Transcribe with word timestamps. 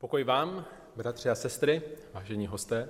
Pokoj 0.00 0.24
vám, 0.24 0.64
bratři 0.96 1.30
a 1.30 1.34
sestry, 1.34 1.82
vážení 2.14 2.46
hosté. 2.46 2.88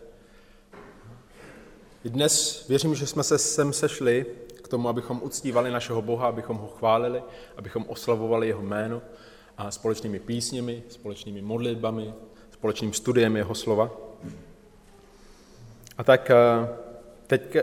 I 2.04 2.10
dnes 2.10 2.64
věřím, 2.68 2.94
že 2.94 3.06
jsme 3.06 3.22
se 3.22 3.38
sem 3.38 3.72
sešli 3.72 4.26
k 4.62 4.68
tomu, 4.68 4.88
abychom 4.88 5.22
uctívali 5.22 5.70
našeho 5.70 6.02
Boha, 6.02 6.28
abychom 6.28 6.56
ho 6.56 6.66
chválili, 6.66 7.22
abychom 7.56 7.84
oslavovali 7.88 8.48
jeho 8.48 8.62
jméno 8.62 9.02
a 9.56 9.70
společnými 9.70 10.18
písněmi, 10.18 10.82
společnými 10.88 11.42
modlitbami, 11.42 12.14
společným 12.50 12.92
studiem 12.92 13.36
jeho 13.36 13.54
slova. 13.54 13.90
A 15.98 16.04
tak 16.04 16.30
eh, 16.30 16.36
teď 17.26 17.56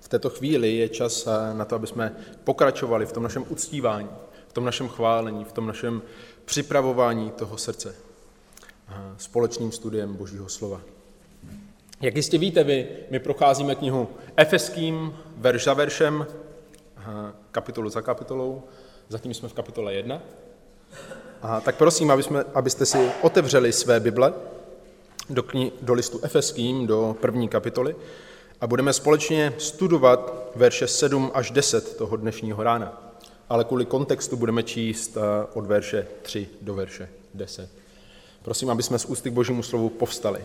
v 0.00 0.08
této 0.08 0.30
chvíli 0.30 0.76
je 0.76 0.88
čas 0.88 1.26
eh, 1.26 1.54
na 1.54 1.64
to, 1.64 1.74
aby 1.74 1.86
jsme 1.86 2.16
pokračovali 2.44 3.06
v 3.06 3.12
tom 3.12 3.22
našem 3.22 3.44
uctívání, 3.48 4.10
v 4.48 4.52
tom 4.52 4.64
našem 4.64 4.88
chválení, 4.88 5.44
v 5.44 5.52
tom 5.52 5.66
našem 5.66 6.02
připravování 6.44 7.30
toho 7.30 7.58
srdce 7.58 8.11
společným 9.16 9.72
studiem 9.72 10.14
Božího 10.14 10.48
slova. 10.48 10.80
Jak 12.00 12.16
jistě 12.16 12.38
víte 12.38 12.64
vy, 12.64 12.88
my 13.10 13.18
procházíme 13.18 13.74
knihu 13.74 14.08
Efeským, 14.36 15.16
verš 15.36 15.64
za 15.64 15.74
veršem, 15.74 16.26
kapitolu 17.50 17.90
za 17.90 18.02
kapitolou, 18.02 18.62
zatím 19.08 19.34
jsme 19.34 19.48
v 19.48 19.52
kapitole 19.52 19.94
1. 19.94 20.22
A 21.42 21.60
tak 21.60 21.76
prosím, 21.76 22.10
aby 22.10 22.22
jsme, 22.22 22.44
abyste 22.54 22.86
si 22.86 23.10
otevřeli 23.22 23.72
své 23.72 24.00
Bible 24.00 24.32
do, 25.30 25.42
kni, 25.42 25.72
do 25.82 25.94
listu 25.94 26.20
Efeským, 26.22 26.86
do 26.86 27.16
první 27.20 27.48
kapitoly 27.48 27.96
a 28.60 28.66
budeme 28.66 28.92
společně 28.92 29.54
studovat 29.58 30.50
verše 30.56 30.86
7 30.86 31.30
až 31.34 31.50
10 31.50 31.96
toho 31.96 32.16
dnešního 32.16 32.62
rána. 32.62 33.14
Ale 33.48 33.64
kvůli 33.64 33.84
kontextu 33.84 34.36
budeme 34.36 34.62
číst 34.62 35.16
od 35.54 35.66
verše 35.66 36.06
3 36.22 36.48
do 36.60 36.74
verše 36.74 37.08
10. 37.34 37.81
Prosím, 38.42 38.70
aby 38.70 38.82
jsme 38.82 38.98
z 38.98 39.04
ústy 39.04 39.30
k 39.30 39.32
božímu 39.32 39.62
slovu 39.62 39.88
povstali. 39.88 40.40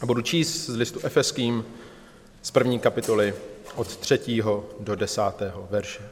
A 0.00 0.06
budu 0.06 0.22
číst 0.22 0.66
z 0.66 0.76
listu 0.76 1.00
Efeským 1.02 1.64
z 2.42 2.50
první 2.50 2.78
kapitoly 2.78 3.34
od 3.74 3.96
třetího 3.96 4.66
do 4.80 4.94
desátého 4.94 5.68
verše. 5.70 6.02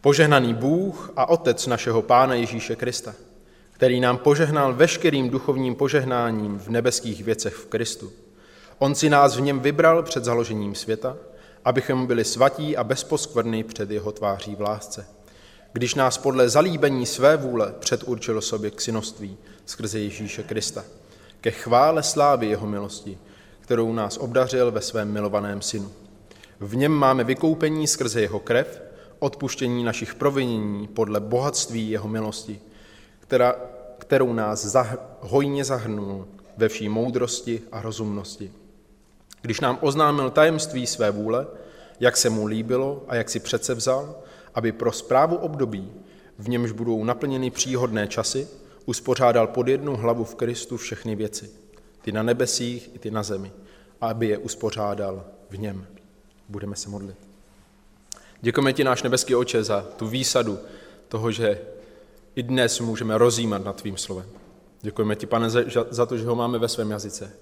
Požehnaný 0.00 0.54
Bůh 0.54 1.12
a 1.16 1.28
Otec 1.28 1.66
našeho 1.66 2.02
Pána 2.02 2.34
Ježíše 2.34 2.76
Krista, 2.76 3.14
který 3.72 4.00
nám 4.00 4.18
požehnal 4.18 4.74
veškerým 4.74 5.30
duchovním 5.30 5.74
požehnáním 5.74 6.58
v 6.58 6.68
nebeských 6.68 7.24
věcech 7.24 7.54
v 7.54 7.66
Kristu. 7.66 8.12
On 8.78 8.94
si 8.94 9.10
nás 9.10 9.36
v 9.36 9.40
něm 9.40 9.60
vybral 9.60 10.02
před 10.02 10.24
založením 10.24 10.74
světa, 10.74 11.16
abychom 11.64 12.06
byli 12.06 12.24
svatí 12.24 12.76
a 12.76 12.84
bezposkvrny 12.84 13.64
před 13.64 13.90
jeho 13.90 14.12
tváří 14.12 14.54
v 14.54 14.60
lásce 14.60 15.06
když 15.72 15.94
nás 15.94 16.18
podle 16.18 16.48
zalíbení 16.48 17.06
své 17.06 17.36
vůle 17.36 17.74
předurčil 17.78 18.40
sobě 18.40 18.70
k 18.70 18.80
synoství 18.80 19.36
skrze 19.66 19.98
Ježíše 19.98 20.42
Krista, 20.42 20.84
ke 21.40 21.50
chvále 21.50 22.02
slávy 22.02 22.46
jeho 22.46 22.66
milosti, 22.66 23.18
kterou 23.60 23.92
nás 23.92 24.16
obdařil 24.16 24.70
ve 24.70 24.80
svém 24.80 25.12
milovaném 25.12 25.62
synu. 25.62 25.92
V 26.60 26.76
něm 26.76 26.92
máme 26.92 27.24
vykoupení 27.24 27.86
skrze 27.86 28.20
jeho 28.20 28.40
krev, 28.40 28.82
odpuštění 29.18 29.84
našich 29.84 30.14
provinění 30.14 30.86
podle 30.86 31.20
bohatství 31.20 31.90
jeho 31.90 32.08
milosti, 32.08 32.60
která, 33.20 33.54
kterou 33.98 34.32
nás 34.32 34.64
zahr, 34.64 34.98
hojně 35.20 35.64
zahrnul 35.64 36.28
ve 36.56 36.68
vší 36.68 36.88
moudrosti 36.88 37.62
a 37.72 37.82
rozumnosti. 37.82 38.52
Když 39.42 39.60
nám 39.60 39.78
oznámil 39.80 40.30
tajemství 40.30 40.86
své 40.86 41.10
vůle, 41.10 41.46
jak 42.00 42.16
se 42.16 42.30
mu 42.30 42.46
líbilo 42.46 43.02
a 43.08 43.16
jak 43.16 43.30
si 43.30 43.40
přece 43.40 43.74
vzal, 43.74 44.14
aby 44.54 44.72
pro 44.72 44.92
zprávu 44.92 45.36
období, 45.36 45.92
v 46.38 46.48
němž 46.48 46.72
budou 46.72 47.04
naplněny 47.04 47.50
příhodné 47.50 48.08
časy, 48.08 48.48
uspořádal 48.86 49.46
pod 49.46 49.68
jednu 49.68 49.96
hlavu 49.96 50.24
v 50.24 50.34
Kristu 50.34 50.76
všechny 50.76 51.16
věci, 51.16 51.50
ty 52.02 52.12
na 52.12 52.22
nebesích 52.22 52.90
i 52.94 52.98
ty 52.98 53.10
na 53.10 53.22
zemi, 53.22 53.52
a 54.00 54.08
aby 54.08 54.28
je 54.28 54.38
uspořádal 54.38 55.24
v 55.50 55.58
něm. 55.58 55.86
Budeme 56.48 56.76
se 56.76 56.88
modlit. 56.88 57.16
Děkujeme 58.40 58.72
ti, 58.72 58.84
náš 58.84 59.02
nebeský 59.02 59.34
oče, 59.34 59.64
za 59.64 59.86
tu 59.96 60.08
výsadu 60.08 60.58
toho, 61.08 61.30
že 61.30 61.60
i 62.34 62.42
dnes 62.42 62.80
můžeme 62.80 63.18
rozjímat 63.18 63.64
nad 63.64 63.76
tvým 63.76 63.96
slovem. 63.96 64.26
Děkujeme 64.82 65.16
ti, 65.16 65.26
pane, 65.26 65.50
za 65.90 66.06
to, 66.06 66.16
že 66.16 66.26
ho 66.26 66.36
máme 66.36 66.58
ve 66.58 66.68
svém 66.68 66.90
jazyce. 66.90 67.32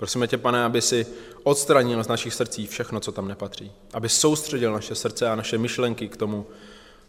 Prosíme 0.00 0.26
tě, 0.26 0.38
pane, 0.38 0.64
aby 0.64 0.82
si 0.82 1.06
odstranil 1.42 2.04
z 2.04 2.08
našich 2.08 2.34
srdcí 2.34 2.66
všechno, 2.66 3.00
co 3.00 3.12
tam 3.12 3.28
nepatří. 3.28 3.72
Aby 3.92 4.08
soustředil 4.08 4.72
naše 4.72 4.94
srdce 4.94 5.28
a 5.28 5.34
naše 5.34 5.58
myšlenky 5.58 6.08
k 6.08 6.16
tomu, 6.16 6.46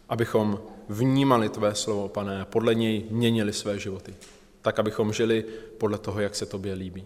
abychom 0.08 0.60
vnímali 0.88 1.48
tvé 1.48 1.74
slovo, 1.74 2.08
pane, 2.08 2.42
a 2.42 2.44
podle 2.44 2.74
něj 2.74 3.04
měnili 3.10 3.52
své 3.52 3.78
životy. 3.78 4.14
Tak, 4.62 4.78
abychom 4.78 5.12
žili 5.12 5.44
podle 5.78 5.98
toho, 5.98 6.20
jak 6.20 6.34
se 6.34 6.46
tobě 6.46 6.74
líbí. 6.74 7.04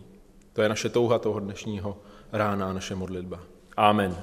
To 0.52 0.62
je 0.62 0.68
naše 0.68 0.88
touha 0.88 1.18
toho 1.18 1.40
dnešního 1.40 1.96
rána 2.32 2.70
a 2.70 2.72
naše 2.72 2.94
modlitba. 2.94 3.40
Amen. 3.76 4.16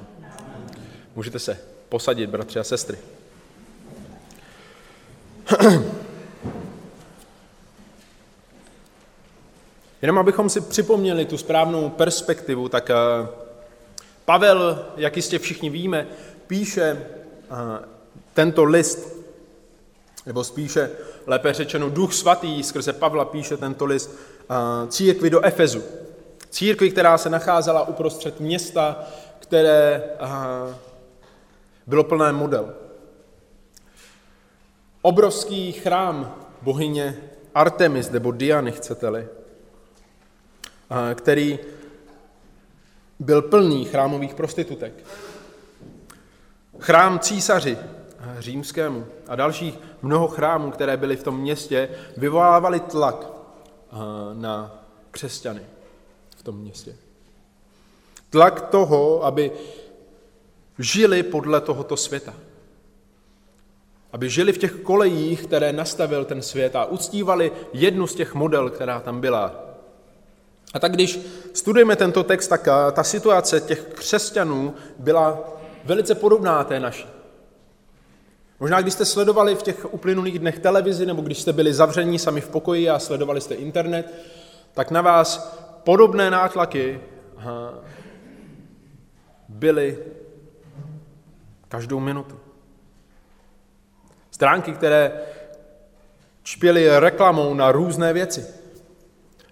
Můžete 1.15 1.39
se 1.39 1.59
posadit, 1.89 2.29
bratři 2.29 2.59
a 2.59 2.63
sestry. 2.63 2.97
Jenom 10.03 10.17
abychom 10.17 10.49
si 10.49 10.61
připomněli 10.61 11.25
tu 11.25 11.37
správnou 11.37 11.89
perspektivu, 11.89 12.69
tak 12.69 12.89
eh, 12.89 12.95
Pavel, 14.25 14.85
jak 14.97 15.15
jistě 15.15 15.39
všichni 15.39 15.69
víme, 15.69 16.07
píše 16.47 17.07
eh, 17.51 17.85
tento 18.33 18.63
list, 18.63 19.17
nebo 20.25 20.43
spíše, 20.43 20.91
lépe 21.27 21.53
řečeno, 21.53 21.89
Duch 21.89 22.13
Svatý 22.13 22.63
skrze 22.63 22.93
Pavla 22.93 23.25
píše 23.25 23.57
tento 23.57 23.85
list 23.85 24.15
eh, 24.49 24.87
církvi 24.87 25.29
do 25.29 25.45
Efezu. 25.45 25.83
Církvi, 26.49 26.91
která 26.91 27.17
se 27.17 27.29
nacházela 27.29 27.87
uprostřed 27.87 28.39
města, 28.39 29.03
které 29.39 30.03
bylo 31.87 32.03
plné 32.03 32.31
model. 32.31 32.73
Obrovský 35.01 35.71
chrám 35.71 36.35
bohyně 36.61 37.17
Artemis, 37.55 38.09
nebo 38.09 38.31
Diany, 38.31 38.71
chcete-li, 38.71 39.27
který 41.15 41.59
byl 43.19 43.41
plný 43.41 43.85
chrámových 43.85 44.33
prostitutek. 44.33 44.93
Chrám 46.79 47.19
císaři 47.19 47.77
římskému 48.39 49.05
a 49.27 49.35
dalších 49.35 49.79
mnoho 50.01 50.27
chrámů, 50.27 50.71
které 50.71 50.97
byly 50.97 51.15
v 51.15 51.23
tom 51.23 51.39
městě, 51.39 51.89
vyvolávali 52.17 52.79
tlak 52.79 53.27
na 54.33 54.85
křesťany 55.11 55.61
v 56.37 56.43
tom 56.43 56.57
městě. 56.57 56.95
Tlak 58.29 58.61
toho, 58.61 59.25
aby 59.25 59.51
žili 60.79 61.23
podle 61.23 61.61
tohoto 61.61 61.97
světa. 61.97 62.33
Aby 64.11 64.29
žili 64.29 64.53
v 64.53 64.57
těch 64.57 64.75
kolejích, 64.75 65.43
které 65.43 65.73
nastavil 65.73 66.25
ten 66.25 66.41
svět 66.41 66.75
a 66.75 66.85
uctívali 66.85 67.51
jednu 67.73 68.07
z 68.07 68.15
těch 68.15 68.33
model, 68.33 68.69
která 68.69 68.99
tam 68.99 69.21
byla, 69.21 69.62
a 70.73 70.79
tak 70.79 70.91
když 70.91 71.19
studujeme 71.53 71.95
tento 71.95 72.23
text, 72.23 72.47
tak 72.47 72.67
eh, 72.67 72.91
ta 72.91 73.03
situace 73.03 73.59
těch 73.59 73.83
křesťanů 73.83 74.73
byla 74.99 75.39
velice 75.85 76.15
podobná 76.15 76.63
té 76.63 76.79
naší. 76.79 77.07
Možná, 78.59 78.81
když 78.81 78.93
jste 78.93 79.05
sledovali 79.05 79.55
v 79.55 79.63
těch 79.63 79.93
uplynulých 79.93 80.39
dnech 80.39 80.59
televizi, 80.59 81.05
nebo 81.05 81.21
když 81.21 81.41
jste 81.41 81.53
byli 81.53 81.73
zavření 81.73 82.19
sami 82.19 82.41
v 82.41 82.49
pokoji 82.49 82.89
a 82.89 82.99
sledovali 82.99 83.41
jste 83.41 83.55
internet, 83.55 84.13
tak 84.73 84.91
na 84.91 85.01
vás 85.01 85.57
podobné 85.83 86.31
nátlaky 86.31 87.01
byly 89.49 89.99
každou 91.67 91.99
minutu. 91.99 92.39
Stránky, 94.31 94.71
které 94.71 95.21
čpěly 96.43 96.99
reklamou 96.99 97.53
na 97.53 97.71
různé 97.71 98.13
věci. 98.13 98.62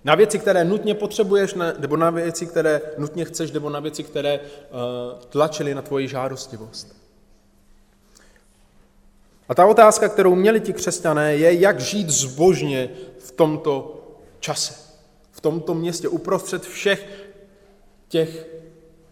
Na 0.04 0.16
věci, 0.16 0.40
které 0.40 0.64
nutně 0.64 0.96
potřebuješ, 0.96 1.56
nebo 1.80 1.98
na 1.98 2.10
věci, 2.10 2.46
které 2.46 2.82
nutně 2.98 3.26
chceš, 3.26 3.52
nebo 3.52 3.70
na 3.70 3.80
věci, 3.80 4.04
které 4.04 4.40
uh, 4.40 5.20
tlačily 5.30 5.76
na 5.76 5.82
tvoji 5.82 6.08
žádostivost. 6.08 6.96
A 9.50 9.56
ta 9.56 9.66
otázka, 9.66 10.10
kterou 10.10 10.36
měli 10.36 10.60
ti 10.60 10.74
křesťané, 10.74 11.36
je, 11.36 11.54
jak 11.54 11.80
žít 11.80 12.10
zbožně 12.10 12.90
v 13.20 13.32
tomto 13.32 14.02
čase, 14.40 14.74
v 15.32 15.42
tomto 15.42 15.74
městě, 15.74 16.08
uprostřed 16.08 16.64
všech 16.64 17.30
těch 18.08 18.48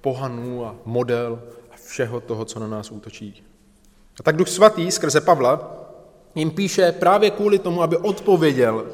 pohanů 0.01 0.65
a 0.65 0.75
model 0.85 1.43
a 1.71 1.75
všeho 1.85 2.19
toho, 2.19 2.45
co 2.45 2.59
na 2.59 2.67
nás 2.67 2.91
útočí. 2.91 3.43
A 4.19 4.23
tak 4.23 4.35
Duch 4.35 4.47
Svatý 4.47 4.91
skrze 4.91 5.21
Pavla 5.21 5.85
jim 6.35 6.51
píše 6.51 6.91
právě 6.91 7.29
kvůli 7.29 7.59
tomu, 7.59 7.81
aby 7.81 7.97
odpověděl 7.97 8.85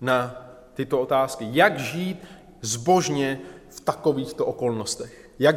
na 0.00 0.45
tyto 0.76 1.00
otázky. 1.00 1.48
Jak 1.50 1.78
žít 1.78 2.24
zbožně 2.60 3.40
v 3.68 3.80
takovýchto 3.80 4.46
okolnostech? 4.46 5.30
Jak 5.38 5.56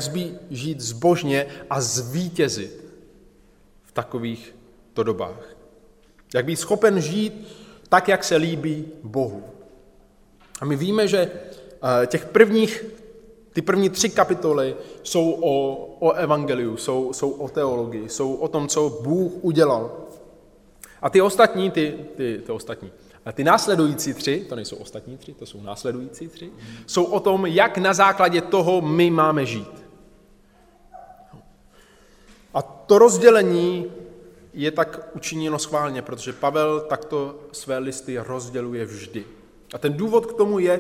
žít 0.50 0.80
zbožně 0.82 1.48
a 1.70 1.82
zvítězit 1.82 2.86
v 3.84 3.92
takovýchto 3.92 5.04
dobách? 5.04 5.56
Jak 6.34 6.46
být 6.46 6.56
schopen 6.56 7.02
žít 7.02 7.48
tak, 7.90 8.08
jak 8.08 8.24
se 8.24 8.36
líbí 8.36 8.86
Bohu. 9.04 9.44
A 10.62 10.66
my 10.66 10.76
víme, 10.76 11.08
že 11.08 11.32
eh, 11.32 12.08
těch 12.08 12.26
prvních, 12.26 12.86
ty 13.54 13.62
první 13.62 13.90
tři 13.90 14.10
kapitoly 14.10 14.76
jsou 15.04 15.32
o, 15.32 15.76
o 16.00 16.12
evangeliu, 16.12 16.78
jsou, 16.78 17.14
jsou 17.14 17.32
o 17.32 17.50
teologii, 17.50 18.10
jsou 18.10 18.34
o 18.34 18.48
tom, 18.48 18.68
co 18.68 19.00
Bůh 19.04 19.32
udělal. 19.42 19.92
A 21.02 21.10
ty 21.10 21.22
ostatní, 21.22 21.72
ty, 21.72 21.96
ty, 22.16 22.42
ty 22.46 22.52
ostatní, 22.52 22.92
a 23.26 23.32
ty 23.32 23.44
následující 23.44 24.14
tři, 24.14 24.46
to 24.50 24.56
nejsou 24.56 24.76
ostatní 24.76 25.18
tři, 25.18 25.34
to 25.34 25.46
jsou 25.46 25.62
následující 25.62 26.28
tři, 26.28 26.52
jsou 26.86 27.04
o 27.04 27.20
tom, 27.20 27.46
jak 27.46 27.78
na 27.78 27.94
základě 27.94 28.42
toho 28.42 28.82
my 28.82 29.10
máme 29.10 29.46
žít. 29.46 29.86
A 32.54 32.62
to 32.62 33.00
rozdělení 33.00 33.86
je 34.54 34.72
tak 34.72 35.10
učiněno 35.16 35.60
schválně, 35.60 36.02
protože 36.02 36.34
Pavel 36.34 36.80
takto 36.80 37.40
své 37.52 37.78
listy 37.78 38.18
rozděluje 38.18 38.86
vždy. 38.86 39.26
A 39.74 39.78
ten 39.78 39.94
důvod 39.94 40.26
k 40.26 40.34
tomu 40.34 40.60
je, 40.60 40.80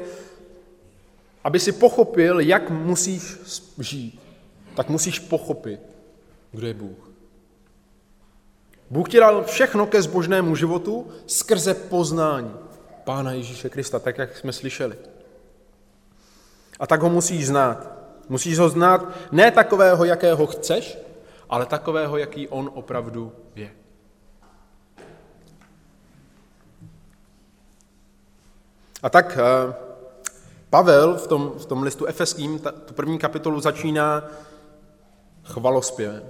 aby 1.43 1.59
si 1.59 1.71
pochopil, 1.71 2.39
jak 2.39 2.69
musíš 2.69 3.37
žít, 3.79 4.19
tak 4.75 4.89
musíš 4.89 5.19
pochopit, 5.19 5.79
kdo 6.51 6.67
je 6.67 6.73
Bůh. 6.73 7.08
Bůh 8.89 9.09
ti 9.09 9.19
dal 9.19 9.43
všechno 9.43 9.87
ke 9.87 10.01
zbožnému 10.01 10.55
životu 10.55 11.07
skrze 11.27 11.73
poznání 11.73 12.53
Pána 13.03 13.31
Ježíše 13.31 13.69
Krista, 13.69 13.99
tak 13.99 14.17
jak 14.17 14.37
jsme 14.37 14.53
slyšeli. 14.53 14.95
A 16.79 16.87
tak 16.87 17.01
ho 17.01 17.09
musíš 17.09 17.47
znát. 17.47 17.91
Musíš 18.29 18.59
ho 18.59 18.69
znát 18.69 19.05
ne 19.31 19.51
takového, 19.51 20.05
jakého 20.05 20.47
chceš, 20.47 20.97
ale 21.49 21.65
takového, 21.65 22.17
jaký 22.17 22.47
on 22.47 22.71
opravdu 22.73 23.31
je. 23.55 23.71
A 29.03 29.09
tak 29.09 29.37
eh, 29.37 29.73
Pavel 30.69 31.17
v 31.17 31.27
tom, 31.27 31.51
v 31.57 31.65
tom 31.65 31.83
listu 31.83 32.05
efeským, 32.05 32.59
tu 32.59 32.93
první 32.93 33.19
kapitolu 33.19 33.59
začíná 33.59 34.23
chvalospěvem. 35.43 36.23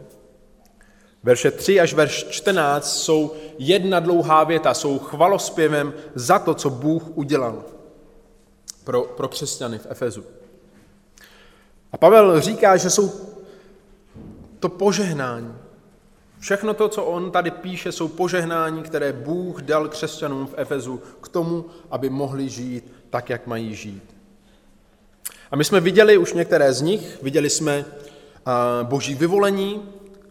Verše 1.23 1.51
3 1.51 1.79
až 1.79 1.93
verš 1.93 2.23
14 2.29 3.03
jsou 3.03 3.33
jedna 3.57 3.99
dlouhá 3.99 4.43
věta, 4.43 4.73
jsou 4.73 4.99
chvalospěvem 4.99 5.93
za 6.15 6.39
to, 6.39 6.53
co 6.53 6.69
Bůh 6.69 7.03
udělal 7.15 7.63
pro, 8.83 9.03
pro 9.03 9.27
křesťany 9.27 9.77
v 9.77 9.87
Efezu. 9.89 10.23
A 11.91 11.97
Pavel 11.97 12.41
říká, 12.41 12.77
že 12.77 12.89
jsou 12.89 13.11
to 14.59 14.69
požehnání. 14.69 15.55
Všechno 16.39 16.73
to, 16.73 16.89
co 16.89 17.03
on 17.03 17.31
tady 17.31 17.51
píše, 17.51 17.91
jsou 17.91 18.07
požehnání, 18.07 18.83
které 18.83 19.13
Bůh 19.13 19.61
dal 19.61 19.87
křesťanům 19.87 20.47
v 20.47 20.53
Efezu 20.57 21.01
k 21.21 21.27
tomu, 21.27 21.65
aby 21.91 22.09
mohli 22.09 22.49
žít 22.49 22.93
tak, 23.09 23.29
jak 23.29 23.47
mají 23.47 23.75
žít. 23.75 24.15
A 25.51 25.55
my 25.55 25.63
jsme 25.63 25.79
viděli 25.79 26.17
už 26.17 26.33
některé 26.33 26.73
z 26.73 26.81
nich, 26.81 27.23
viděli 27.23 27.49
jsme 27.49 27.85
boží 28.83 29.15
vyvolení 29.15 29.81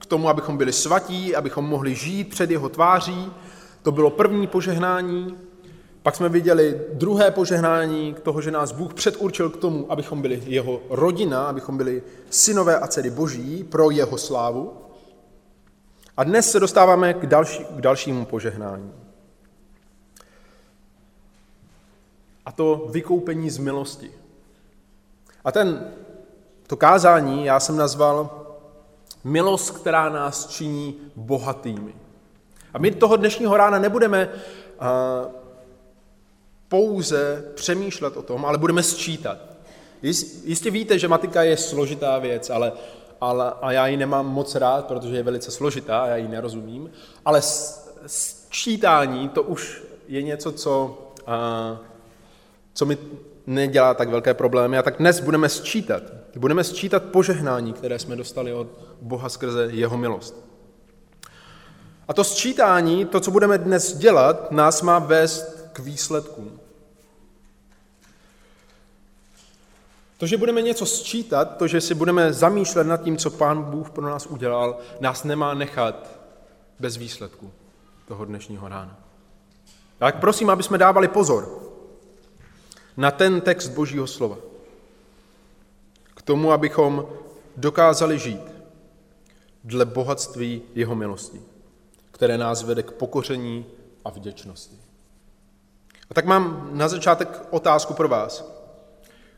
tomu, 0.09 0.29
abychom 0.29 0.57
byli 0.57 0.73
svatí, 0.73 1.37
abychom 1.37 1.65
mohli 1.65 1.95
žít 1.95 2.31
před 2.31 2.51
jeho 2.51 2.69
tváří. 2.69 3.33
To 3.83 3.93
bylo 3.93 4.11
první 4.11 4.47
požehnání. 4.47 5.37
Pak 6.03 6.17
jsme 6.17 6.29
viděli 6.29 6.81
druhé 6.93 7.31
požehnání 7.31 8.15
k 8.15 8.21
toho, 8.21 8.41
že 8.41 8.51
nás 8.51 8.73
Bůh 8.73 8.95
předurčil 8.95 9.51
k 9.51 9.57
tomu, 9.57 9.93
abychom 9.93 10.23
byli 10.23 10.43
jeho 10.47 10.81
rodina, 10.91 11.47
abychom 11.47 11.77
byli 11.77 12.03
synové 12.31 12.79
a 12.79 12.87
dcery 12.87 13.11
boží 13.11 13.65
pro 13.65 13.91
jeho 13.91 14.19
slávu. 14.19 14.73
A 16.17 16.25
dnes 16.25 16.51
se 16.51 16.61
dostáváme 16.61 17.15
k, 17.15 17.27
další, 17.27 17.65
k 17.65 17.81
dalšímu 17.81 18.25
požehnání. 18.25 18.93
A 22.47 22.53
to 22.53 22.87
vykoupení 22.91 23.51
z 23.51 23.59
milosti. 23.59 24.11
A 25.45 25.53
ten, 25.53 25.91
to 26.67 26.77
kázání 26.77 27.45
já 27.45 27.61
jsem 27.61 27.77
nazval 27.77 28.48
milost, 29.29 29.71
která 29.71 30.09
nás 30.09 30.47
činí 30.47 30.97
bohatými. 31.17 31.95
A 32.75 32.79
my 32.79 32.91
toho 32.91 33.17
dnešního 33.17 33.57
rána 33.57 33.79
nebudeme 33.79 34.29
uh, 34.29 35.33
pouze 36.69 37.45
přemýšlet 37.55 38.17
o 38.17 38.23
tom, 38.23 38.47
ale 38.47 38.59
budeme 38.59 38.83
sčítat. 38.83 39.39
Jistě 40.45 40.71
víte, 40.71 40.99
že 40.99 41.09
matika 41.09 41.43
je 41.43 41.57
složitá 41.57 42.19
věc, 42.19 42.51
ale, 42.51 42.73
ale, 43.21 43.53
a 43.63 43.73
já 43.73 43.87
ji 43.87 43.97
nemám 43.97 44.27
moc 44.27 44.55
rád, 44.55 44.87
protože 44.87 45.17
je 45.17 45.23
velice 45.23 45.51
složitá 45.51 46.01
a 46.01 46.07
já 46.07 46.17
ji 46.17 46.29
nerozumím, 46.29 46.91
ale 47.25 47.43
sčítání 48.07 49.29
to 49.29 49.43
už 49.43 49.83
je 50.09 50.23
něco, 50.23 50.53
co, 50.53 50.99
uh, 51.29 51.79
co 52.75 52.87
mi 52.87 52.99
nedělá 53.49 53.95
tak 53.95 54.09
velké 54.09 54.35
problémy. 54.35 54.79
A 54.79 54.83
tak 54.83 54.97
dnes 54.99 55.21
budeme 55.21 55.49
sčítat. 55.49 56.03
Budeme 56.37 56.65
sčítat 56.65 57.03
požehnání, 57.03 57.73
které 57.73 57.99
jsme 57.99 58.17
dostali 58.17 58.53
od 58.53 58.69
Boha 59.03 59.29
skrze 59.29 59.69
jeho 59.73 59.97
milost. 59.97 60.35
A 62.09 62.15
to 62.15 62.25
sčítání, 62.25 63.05
to, 63.05 63.21
co 63.21 63.31
budeme 63.31 63.59
dnes 63.59 63.97
dělat, 63.97 64.53
nás 64.53 64.83
má 64.83 64.99
vést 64.99 65.69
k 65.73 65.79
výsledkům. 65.79 66.61
To, 70.19 70.27
že 70.27 70.37
budeme 70.37 70.63
něco 70.63 70.87
sčítat, 70.87 71.57
to, 71.57 71.67
že 71.67 71.81
si 71.81 71.95
budeme 71.95 72.33
zamýšlet 72.33 72.87
nad 72.87 73.03
tím, 73.03 73.17
co 73.17 73.31
Pán 73.31 73.63
Bůh 73.63 73.91
pro 73.91 74.05
nás 74.05 74.27
udělal, 74.27 74.79
nás 75.01 75.25
nemá 75.25 75.55
nechat 75.55 76.19
bez 76.79 76.97
výsledku 76.97 77.51
toho 78.09 78.25
dnešního 78.25 78.69
rána. 78.69 78.97
Tak 79.99 80.21
prosím, 80.21 80.51
aby 80.51 80.63
jsme 80.63 80.79
dávali 80.79 81.09
pozor 81.09 81.68
na 82.99 83.11
ten 83.11 83.41
text 83.41 83.69
Božího 83.69 84.07
slova. 84.07 84.39
K 86.15 86.23
tomu, 86.23 86.53
abychom 86.53 87.07
dokázali 87.57 88.19
žít 88.19 88.43
dle 89.65 89.85
bohatství 89.85 90.63
jeho 90.75 90.95
milosti, 90.95 91.41
které 92.11 92.39
nás 92.39 92.63
vede 92.63 92.83
k 92.83 92.93
pokoření 92.93 93.67
a 94.05 94.11
vděčnosti. 94.11 94.77
A 96.11 96.15
tak 96.15 96.25
mám 96.25 96.71
na 96.73 96.89
začátek 96.89 97.47
otázku 97.51 97.95
pro 97.95 98.09
vás. 98.09 98.45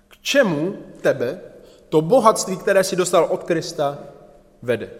K 0.08 0.16
čemu 0.20 0.76
tebe 1.00 1.40
to 1.88 2.00
bohatství, 2.00 2.56
které 2.56 2.84
si 2.84 2.96
dostal 2.96 3.24
od 3.24 3.44
Krista, 3.44 3.98
vede? 4.62 4.90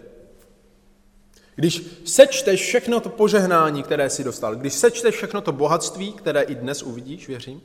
Když 1.55 2.01
sečteš 2.05 2.61
všechno 2.61 2.99
to 2.99 3.09
požehnání, 3.09 3.83
které 3.83 4.09
si 4.09 4.23
dostal, 4.23 4.55
když 4.55 4.73
sečteš 4.73 5.15
všechno 5.15 5.41
to 5.41 5.51
bohatství, 5.51 6.13
které 6.13 6.41
i 6.41 6.55
dnes 6.55 6.83
uvidíš, 6.83 7.27
věřím, 7.27 7.61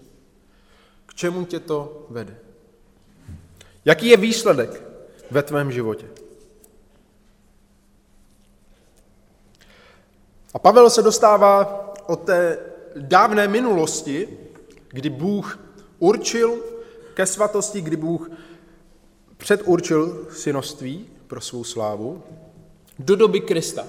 čemu 1.16 1.44
tě 1.44 1.61
to 1.61 2.06
vede? 2.11 2.37
Jaký 3.85 4.08
je 4.08 4.16
výsledek 4.16 4.82
ve 5.30 5.42
tvém 5.42 5.73
životě? 5.73 6.06
A 10.54 10.58
Pavel 10.58 10.90
se 10.90 11.02
dostává 11.02 11.85
od 12.06 12.16
té 12.16 12.58
dávné 12.96 13.49
minulosti, 13.49 14.38
kdy 14.88 15.11
Bůh 15.11 15.58
určil 15.99 16.56
ke 17.14 17.26
svatosti, 17.26 17.80
kdy 17.80 17.96
Bůh 17.96 18.30
předurčil 19.37 20.26
synoství 20.30 21.06
pro 21.26 21.40
svou 21.40 21.64
slávu, 21.64 22.23
do 22.99 23.16
doby 23.16 23.40
Krista. 23.40 23.87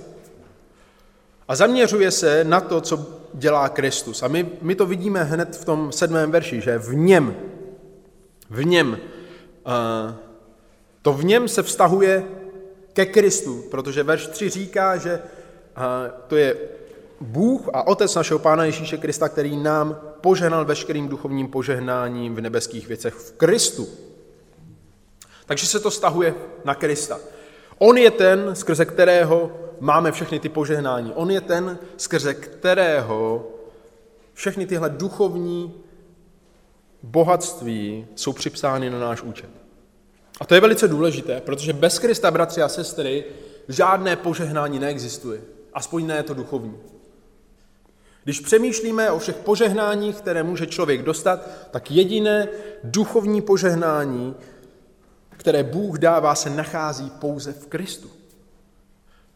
A 1.48 1.56
zaměřuje 1.56 2.12
se 2.12 2.44
na 2.44 2.62
to, 2.62 2.82
co 2.82 3.06
dělá 3.34 3.70
Kristus. 3.70 4.24
A 4.24 4.28
my, 4.28 4.50
my 4.62 4.76
to 4.76 4.86
vidíme 4.86 5.24
hned 5.24 5.56
v 5.56 5.66
tom 5.66 5.92
sedmém 5.92 6.32
verši, 6.32 6.62
že 6.62 6.78
v 6.78 6.96
něm, 6.96 7.36
v 8.50 8.66
něm, 8.66 8.90
uh, 8.90 10.14
to 11.02 11.14
v 11.14 11.26
něm 11.26 11.48
se 11.48 11.64
vztahuje 11.64 12.24
ke 12.94 13.06
Kristu, 13.06 13.64
protože 13.72 14.04
verš 14.04 14.28
3 14.28 14.50
říká, 14.50 14.98
že 14.98 15.14
uh, 15.78 15.84
to 16.28 16.36
je 16.36 16.58
Bůh 17.22 17.70
a 17.74 17.88
Otec 17.88 18.16
našeho 18.16 18.40
Pána 18.40 18.66
Ježíše 18.66 18.98
Krista, 18.98 19.30
který 19.30 19.58
nám 19.58 20.00
požehnal 20.22 20.66
veškerým 20.66 21.08
duchovním 21.08 21.48
požehnáním 21.48 22.36
v 22.36 22.42
nebeských 22.42 22.88
věcech 22.88 23.14
v 23.14 23.32
Kristu. 23.32 23.88
Takže 25.46 25.68
se 25.68 25.80
to 25.80 25.92
stahuje 25.92 26.36
na 26.66 26.76
Krista. 26.76 27.20
On 27.78 27.98
je 27.98 28.12
ten, 28.12 28.56
skrze 28.56 28.86
kterého 28.86 29.67
máme 29.80 30.12
všechny 30.12 30.40
ty 30.40 30.50
požehnání. 30.50 31.14
On 31.16 31.32
je 31.32 31.42
ten, 31.42 31.78
skrze 31.98 32.34
kterého 32.34 33.48
všechny 34.34 34.66
tyhle 34.66 34.90
duchovní 34.90 35.74
bohatství 37.04 38.08
jsou 38.16 38.34
připsány 38.34 38.90
na 38.90 39.00
náš 39.00 39.22
účet. 39.22 39.50
A 40.40 40.46
to 40.46 40.56
je 40.56 40.62
velice 40.62 40.88
důležité, 40.88 41.42
protože 41.42 41.74
bez 41.74 42.00
Krista, 42.00 42.32
bratři 42.32 42.62
a 42.62 42.70
sestry, 42.70 43.26
žádné 43.68 44.16
požehnání 44.16 44.80
neexistuje. 44.80 45.42
Aspoň 45.74 46.08
ne 46.08 46.24
to 46.24 46.34
duchovní. 46.34 46.78
Když 48.24 48.40
přemýšlíme 48.40 49.12
o 49.12 49.20
všech 49.20 49.36
požehnáních, 49.36 50.16
které 50.16 50.44
může 50.44 50.68
člověk 50.68 51.02
dostat, 51.02 51.48
tak 51.72 51.92
jediné 51.92 52.48
duchovní 52.84 53.42
požehnání, 53.42 54.36
které 55.30 55.64
Bůh 55.64 56.00
dává, 56.00 56.36
se 56.36 56.50
nachází 56.50 57.10
pouze 57.10 57.54
v 57.54 57.68
Kristu. 57.68 58.17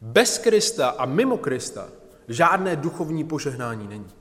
Bez 0.01 0.37
Krista 0.37 0.89
a 0.89 1.05
mimo 1.05 1.37
Krista 1.37 1.89
žádné 2.27 2.75
duchovní 2.75 3.23
požehnání 3.23 3.87
není. 3.87 4.11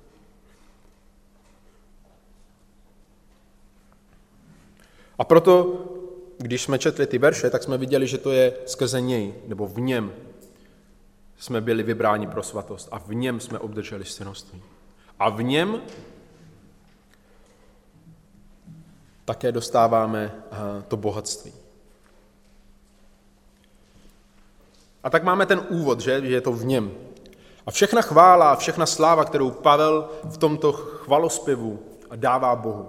A 5.18 5.24
proto, 5.24 5.84
když 6.38 6.62
jsme 6.62 6.78
četli 6.78 7.06
ty 7.06 7.18
verše, 7.18 7.50
tak 7.50 7.62
jsme 7.62 7.78
viděli, 7.78 8.06
že 8.06 8.18
to 8.18 8.32
je 8.32 8.56
skrze 8.66 9.00
něj, 9.00 9.34
nebo 9.46 9.66
v 9.66 9.80
něm 9.80 10.12
jsme 11.38 11.60
byli 11.60 11.82
vybráni 11.82 12.26
pro 12.26 12.42
svatost 12.42 12.88
a 12.92 12.98
v 12.98 13.14
něm 13.14 13.40
jsme 13.40 13.58
obdrželi 13.58 14.04
synoství. 14.04 14.62
A 15.18 15.30
v 15.30 15.42
něm 15.42 15.82
také 19.24 19.52
dostáváme 19.52 20.34
eh, 20.52 20.56
to 20.88 20.96
bohatství. 20.96 21.52
A 25.04 25.10
tak 25.10 25.22
máme 25.22 25.46
ten 25.46 25.60
úvod, 25.68 26.00
že, 26.00 26.20
že 26.20 26.34
je 26.34 26.40
to 26.40 26.52
v 26.52 26.64
něm. 26.64 26.90
A 27.66 27.70
všechna 27.70 28.02
chvála, 28.02 28.56
všechna 28.56 28.86
sláva, 28.86 29.24
kterou 29.24 29.50
Pavel 29.50 30.08
v 30.24 30.36
tomto 30.36 30.72
chvalospěvu 30.72 31.78
dává 32.16 32.56
Bohu, 32.56 32.88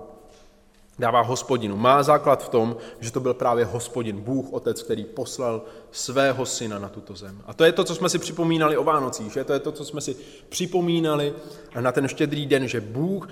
dává 1.00 1.22
hospodinu, 1.22 1.77
má 1.77 2.03
základ 2.03 2.44
v 2.44 2.50
tom, 2.50 2.75
že 3.00 3.12
to 3.12 3.20
byl 3.20 3.34
právě 3.34 3.65
hospodin, 3.65 4.22
Bůh, 4.22 4.53
Otec, 4.53 4.84
který 4.84 5.06
poslal 5.06 5.62
svého 5.91 6.46
syna 6.46 6.80
na 6.80 6.89
tuto 6.89 7.15
zem. 7.15 7.41
A 7.46 7.53
to 7.53 7.63
je 7.63 7.72
to, 7.72 7.84
co 7.84 7.96
jsme 7.96 8.10
si 8.10 8.20
připomínali 8.20 8.77
o 8.77 8.84
Vánocích, 8.84 9.34
že 9.34 9.44
to 9.44 9.53
je 9.53 9.60
to, 9.60 9.72
co 9.72 9.86
jsme 9.86 10.01
si 10.01 10.15
připomínali 10.50 11.34
na 11.80 11.91
ten 11.91 12.08
štědrý 12.08 12.46
den, 12.46 12.68
že 12.68 12.82
Bůh 12.82 13.30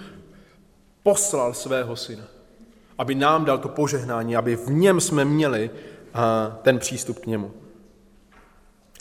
poslal 1.03 1.53
svého 1.53 1.95
syna, 1.95 2.23
aby 2.97 3.15
nám 3.15 3.45
dal 3.45 3.57
to 3.57 3.69
požehnání, 3.69 4.35
aby 4.35 4.55
v 4.55 4.69
něm 4.69 4.99
jsme 4.99 5.25
měli 5.25 5.69
ten 6.61 6.79
přístup 6.79 7.19
k 7.19 7.25
němu. 7.25 7.51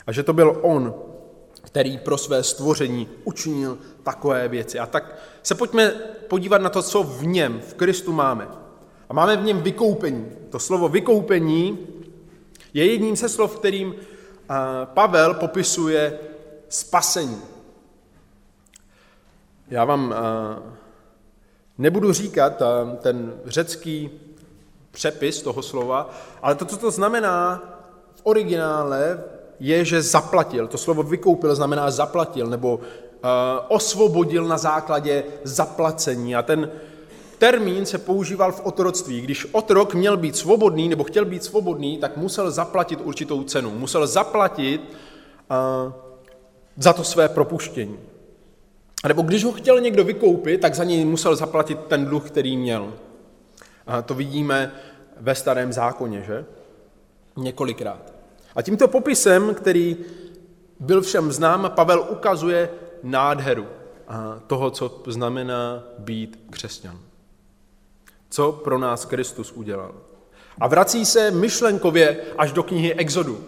A 0.09 0.11
že 0.11 0.23
to 0.23 0.33
byl 0.33 0.59
on, 0.61 0.95
který 1.61 1.97
pro 1.97 2.17
své 2.17 2.43
stvoření 2.43 3.09
učinil 3.23 3.77
takové 4.03 4.47
věci. 4.47 4.79
A 4.79 4.85
tak 4.85 5.15
se 5.43 5.55
pojďme 5.55 5.89
podívat 6.27 6.61
na 6.61 6.69
to, 6.69 6.81
co 6.81 7.03
v 7.03 7.25
něm, 7.25 7.61
v 7.61 7.73
Kristu 7.73 8.11
máme. 8.11 8.47
A 9.09 9.13
máme 9.13 9.37
v 9.37 9.43
něm 9.43 9.61
vykoupení. 9.61 10.31
To 10.49 10.59
slovo 10.59 10.89
vykoupení 10.89 11.87
je 12.73 12.91
jedním 12.91 13.15
ze 13.15 13.29
slov, 13.29 13.59
kterým 13.59 13.95
Pavel 14.85 15.33
popisuje 15.33 16.19
spasení. 16.69 17.41
Já 19.67 19.85
vám 19.85 20.15
nebudu 21.77 22.13
říkat 22.13 22.61
ten 23.01 23.33
řecký 23.45 24.09
přepis 24.91 25.41
toho 25.41 25.61
slova, 25.61 26.09
ale 26.41 26.55
to, 26.55 26.65
co 26.65 26.77
to 26.77 26.91
znamená 26.91 27.63
v 28.15 28.21
originále, 28.23 29.23
je, 29.59 29.85
že 29.85 30.01
zaplatil. 30.01 30.67
To 30.67 30.77
slovo 30.77 31.03
vykoupil 31.03 31.55
znamená 31.55 31.91
zaplatil, 31.91 32.47
nebo 32.47 32.75
uh, 32.75 32.81
osvobodil 33.67 34.45
na 34.45 34.57
základě 34.57 35.23
zaplacení. 35.43 36.35
A 36.35 36.41
ten 36.41 36.71
termín 37.37 37.85
se 37.85 37.97
používal 37.97 38.51
v 38.51 38.65
otroctví. 38.65 39.21
Když 39.21 39.47
otrok 39.51 39.93
měl 39.93 40.17
být 40.17 40.35
svobodný, 40.35 40.89
nebo 40.89 41.03
chtěl 41.03 41.25
být 41.25 41.43
svobodný, 41.43 41.97
tak 41.97 42.17
musel 42.17 42.51
zaplatit 42.51 42.99
určitou 43.03 43.43
cenu. 43.43 43.71
Musel 43.71 44.07
zaplatit 44.07 44.81
uh, 44.81 45.93
za 46.77 46.93
to 46.93 47.03
své 47.03 47.29
propuštění. 47.29 47.99
A 49.03 49.07
nebo 49.07 49.21
když 49.21 49.43
ho 49.43 49.51
chtěl 49.51 49.79
někdo 49.79 50.03
vykoupit, 50.03 50.61
tak 50.61 50.75
za 50.75 50.83
něj 50.83 51.05
musel 51.05 51.35
zaplatit 51.35 51.79
ten 51.87 52.05
dluh, 52.05 52.27
který 52.27 52.57
měl. 52.57 52.93
A 53.87 54.01
to 54.01 54.13
vidíme 54.13 54.71
ve 55.19 55.35
starém 55.35 55.73
zákoně, 55.73 56.21
že? 56.21 56.45
Několikrát. 57.37 58.18
A 58.59 58.61
tímto 58.61 58.87
popisem, 58.87 59.55
který 59.55 59.97
byl 60.79 61.01
všem 61.01 61.31
znám, 61.31 61.71
Pavel 61.75 62.07
ukazuje 62.09 62.69
nádheru 63.03 63.67
toho, 64.47 64.71
co 64.71 65.03
znamená 65.07 65.83
být 65.97 66.39
křesťan. 66.49 66.99
Co 68.29 68.51
pro 68.51 68.77
nás 68.77 69.05
Kristus 69.05 69.51
udělal. 69.51 69.95
A 70.61 70.67
vrací 70.67 71.05
se 71.05 71.31
myšlenkově 71.31 72.21
až 72.37 72.51
do 72.51 72.63
knihy 72.63 72.93
Exodu. 72.93 73.43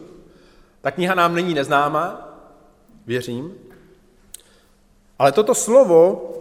Ta 0.82 0.91
kniha 0.91 1.15
nám 1.15 1.36
není 1.36 1.53
neznáma, 1.53 2.30
věřím, 3.06 3.53
ale 5.20 5.32
toto 5.32 5.56
slovo 5.56 6.34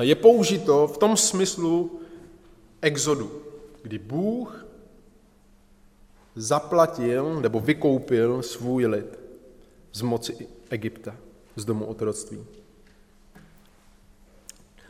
je 0.00 0.14
použito 0.14 0.86
v 0.86 0.98
tom 0.98 1.16
smyslu 1.16 2.00
exodu, 2.82 3.42
kdy 3.82 3.98
Bůh 3.98 4.59
zaplatil 6.36 7.40
nebo 7.40 7.60
vykoupil 7.60 8.42
svůj 8.42 8.86
lid 8.86 9.18
z 9.92 10.02
moci 10.02 10.48
Egypta, 10.70 11.14
z 11.56 11.64
domu 11.64 11.84
otroctví. 11.84 12.46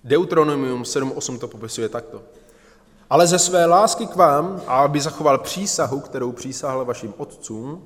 Deuteronomium 0.04 0.82
7.8 0.82 1.38
to 1.38 1.48
popisuje 1.48 1.88
takto. 1.88 2.22
Ale 3.10 3.26
ze 3.26 3.38
své 3.38 3.66
lásky 3.66 4.06
k 4.06 4.16
vám, 4.16 4.62
a 4.66 4.82
aby 4.82 5.00
zachoval 5.00 5.38
přísahu, 5.38 6.00
kterou 6.00 6.32
přísahl 6.32 6.84
vašim 6.84 7.14
otcům, 7.16 7.84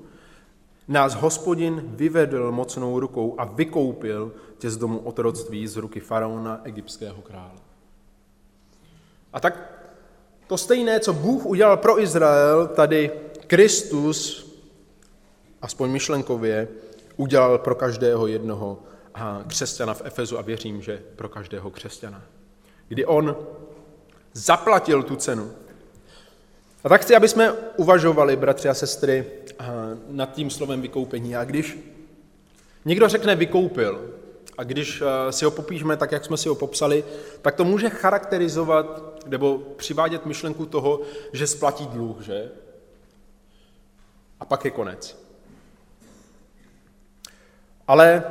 nás 0.89 1.15
hospodin 1.15 1.83
vyvedl 1.87 2.53
mocnou 2.53 3.01
rukou 3.01 3.35
a 3.39 3.45
vykoupil 3.45 4.33
tě 4.59 4.71
z 4.71 4.77
domu 4.77 4.99
otroctví 4.99 5.69
z 5.69 5.77
ruky 5.77 6.01
faraona 6.01 6.61
egyptského 6.65 7.23
krále. 7.23 7.61
A 9.33 9.41
tak 9.41 9.75
to 10.47 10.59
stejné, 10.59 11.01
co 11.01 11.13
Bůh 11.13 11.47
udělal 11.47 11.77
pro 11.77 12.01
Izrael, 12.01 12.67
tady 12.67 13.11
Kristus, 13.55 14.47
aspoň 15.63 15.91
myšlenkově, 15.91 16.69
udělal 17.17 17.59
pro 17.59 17.75
každého 17.75 18.27
jednoho 18.27 18.79
křesťana 19.47 19.95
v 19.95 20.03
Efezu 20.05 20.39
a 20.39 20.43
věřím, 20.43 20.83
že 20.83 21.03
pro 21.17 21.29
každého 21.29 21.71
křesťana. 21.71 22.23
Kdy 22.89 23.07
on 23.07 23.37
zaplatil 24.33 25.03
tu 25.03 25.17
cenu. 25.17 25.53
A 26.85 26.89
tak 26.89 27.01
chci, 27.01 27.17
aby 27.17 27.29
jsme 27.29 27.53
uvažovali, 27.77 28.37
bratři 28.37 28.69
a 28.69 28.75
sestry, 28.75 29.27
nad 30.09 30.33
tím 30.33 30.51
slovem 30.51 30.83
vykoupení. 30.83 31.37
A 31.37 31.45
když 31.45 31.79
někdo 32.85 33.09
řekne 33.09 33.37
vykoupil, 33.37 34.11
a 34.59 34.65
když 34.65 35.03
si 35.31 35.45
ho 35.45 35.51
popíšeme 35.51 35.97
tak, 35.97 36.13
jak 36.13 36.25
jsme 36.25 36.37
si 36.37 36.49
ho 36.49 36.55
popsali, 36.55 37.05
tak 37.43 37.55
to 37.55 37.65
může 37.65 37.91
charakterizovat 37.91 39.15
nebo 39.27 39.59
přivádět 39.77 40.27
myšlenku 40.27 40.67
toho, 40.67 41.01
že 41.33 41.47
splatí 41.47 41.87
dluh, 41.87 42.21
že? 42.21 42.51
A 44.45 44.47
pak 44.47 44.65
je 44.65 44.71
konec. 44.71 45.25
Ale 47.89 48.25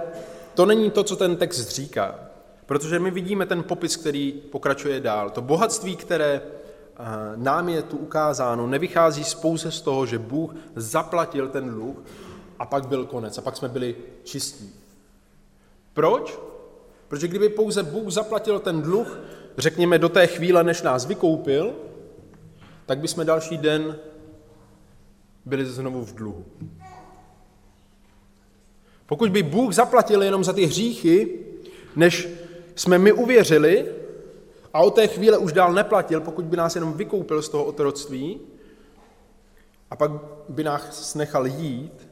to 0.53 0.65
není 0.65 0.91
to, 0.91 1.03
co 1.03 1.15
ten 1.15 1.35
text 1.35 1.69
říká, 1.69 2.15
protože 2.65 2.99
my 2.99 3.11
vidíme 3.11 3.45
ten 3.45 3.63
popis, 3.63 3.95
který 3.95 4.31
pokračuje 4.31 4.99
dál. 4.99 5.29
To 5.29 5.41
bohatství, 5.41 5.95
které 5.95 6.41
eh, 6.41 7.03
nám 7.35 7.69
je 7.69 7.81
tu 7.81 7.97
ukázáno, 7.97 8.67
nevychází 8.67 9.23
pouze 9.41 9.71
z 9.71 9.81
toho, 9.81 10.05
že 10.05 10.19
Bůh 10.19 10.55
zaplatil 10.75 11.49
ten 11.49 11.69
dluh 11.69 11.97
a 12.59 12.65
pak 12.65 12.87
byl 12.87 13.05
konec 13.05 13.37
a 13.37 13.41
pak 13.41 13.57
jsme 13.57 13.67
byli 13.67 13.95
čistí. 14.23 14.69
Proč? 15.93 16.39
Protože 17.07 17.27
kdyby 17.27 17.49
pouze 17.49 17.83
Bůh 17.83 18.13
zaplatil 18.13 18.59
ten 18.59 18.81
dluh, 18.81 19.19
řekněme 19.57 19.99
do 19.99 20.09
té 20.09 20.27
chvíle, 20.27 20.63
než 20.63 20.81
nás 20.81 21.05
vykoupil, 21.05 21.73
tak 22.85 22.99
bychom 22.99 23.25
další 23.25 23.57
den 23.57 23.97
byli 25.45 25.65
znovu 25.65 26.05
v 26.05 26.15
dluhu. 26.15 26.45
Pokud 29.05 29.31
by 29.31 29.43
Bůh 29.43 29.73
zaplatil 29.73 30.23
jenom 30.23 30.43
za 30.43 30.53
ty 30.53 30.65
hříchy, 30.65 31.39
než 31.95 32.29
jsme 32.75 32.97
my 32.97 33.11
uvěřili, 33.11 33.85
a 34.73 34.79
od 34.79 34.95
té 34.95 35.07
chvíle 35.07 35.37
už 35.37 35.53
dál 35.53 35.73
neplatil, 35.73 36.21
pokud 36.21 36.45
by 36.45 36.57
nás 36.57 36.75
jenom 36.75 36.93
vykoupil 36.93 37.41
z 37.41 37.49
toho 37.49 37.63
otroctví, 37.63 38.39
a 39.91 39.95
pak 39.95 40.11
by 40.49 40.63
nás 40.63 41.15
nechal 41.15 41.47
jít, 41.47 42.07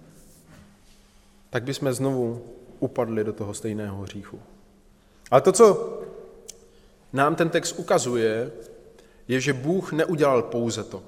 tak 1.49 1.63
by 1.63 1.73
jsme 1.73 1.93
znovu 1.93 2.45
upadli 2.79 3.23
do 3.23 3.33
toho 3.33 3.53
stejného 3.53 4.01
hříchu. 4.01 4.39
Ale 5.31 5.41
to, 5.41 5.51
co 5.51 5.99
nám 7.13 7.35
ten 7.35 7.49
text 7.49 7.79
ukazuje, 7.79 8.51
je, 9.27 9.41
že 9.41 9.53
Bůh 9.53 9.91
neudělal 9.91 10.41
pouze 10.41 10.83
to 10.83 11.03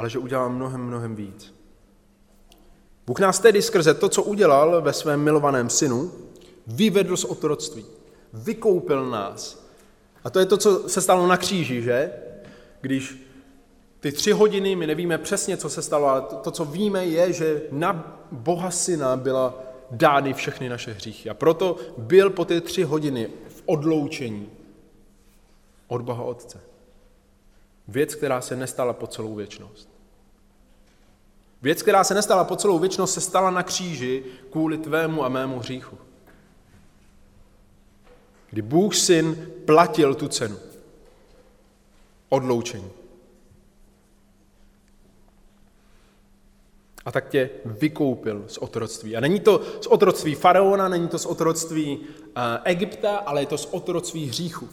ale 0.00 0.10
že 0.10 0.18
udělá 0.18 0.48
mnohem, 0.48 0.80
mnohem 0.80 1.14
víc. 1.14 1.54
Bůh 3.06 3.20
nás 3.20 3.38
tedy 3.38 3.62
skrze 3.62 3.94
to, 3.94 4.08
co 4.08 4.22
udělal 4.22 4.82
ve 4.82 4.92
svém 4.92 5.20
milovaném 5.20 5.70
synu, 5.70 6.12
vyvedl 6.66 7.16
z 7.16 7.24
otroctví, 7.24 7.84
vykoupil 8.32 9.10
nás. 9.10 9.66
A 10.24 10.30
to 10.30 10.38
je 10.38 10.46
to, 10.46 10.56
co 10.56 10.88
se 10.88 11.00
stalo 11.00 11.26
na 11.26 11.36
kříži, 11.36 11.82
že? 11.82 12.12
Když 12.80 13.28
ty 14.00 14.12
tři 14.12 14.32
hodiny, 14.32 14.76
my 14.76 14.86
nevíme 14.86 15.18
přesně, 15.18 15.56
co 15.56 15.70
se 15.70 15.82
stalo, 15.82 16.06
ale 16.06 16.20
to, 16.20 16.36
to 16.36 16.50
co 16.50 16.64
víme, 16.64 17.06
je, 17.06 17.32
že 17.32 17.62
na 17.72 18.20
Boha 18.32 18.70
syna 18.70 19.16
byla 19.16 19.62
dány 19.90 20.34
všechny 20.34 20.68
naše 20.68 20.92
hříchy. 20.92 21.30
A 21.30 21.34
proto 21.34 21.76
byl 21.98 22.30
po 22.30 22.44
ty 22.44 22.60
tři 22.60 22.82
hodiny 22.82 23.28
v 23.48 23.62
odloučení 23.66 24.50
od 25.88 26.02
Boha 26.02 26.22
Otce. 26.22 26.60
Věc, 27.88 28.14
která 28.14 28.40
se 28.40 28.56
nestala 28.56 28.92
po 28.92 29.06
celou 29.06 29.34
věčnost. 29.34 29.89
Věc, 31.62 31.82
která 31.82 32.04
se 32.04 32.14
nestala 32.14 32.44
po 32.44 32.56
celou 32.56 32.78
věčnost, 32.78 33.14
se 33.14 33.20
stala 33.20 33.50
na 33.50 33.62
kříži 33.62 34.24
kvůli 34.50 34.78
tvému 34.78 35.24
a 35.24 35.28
mému 35.28 35.58
hříchu. 35.58 35.98
Kdy 38.50 38.62
Bůh 38.62 38.94
syn 38.94 39.50
platil 39.66 40.14
tu 40.14 40.28
cenu. 40.28 40.56
odloučení. 42.28 42.90
A 47.04 47.12
tak 47.12 47.28
tě 47.28 47.50
vykoupil 47.64 48.44
z 48.46 48.58
otroctví. 48.58 49.16
A 49.16 49.20
není 49.20 49.40
to 49.40 49.62
z 49.80 49.86
otroctví 49.86 50.34
faraona, 50.34 50.88
není 50.88 51.08
to 51.08 51.18
z 51.18 51.26
otroctví 51.26 51.98
uh, 51.98 52.04
Egypta, 52.64 53.16
ale 53.16 53.42
je 53.42 53.46
to 53.46 53.58
z 53.58 53.68
otroctví 53.70 54.26
hříchu. 54.26 54.68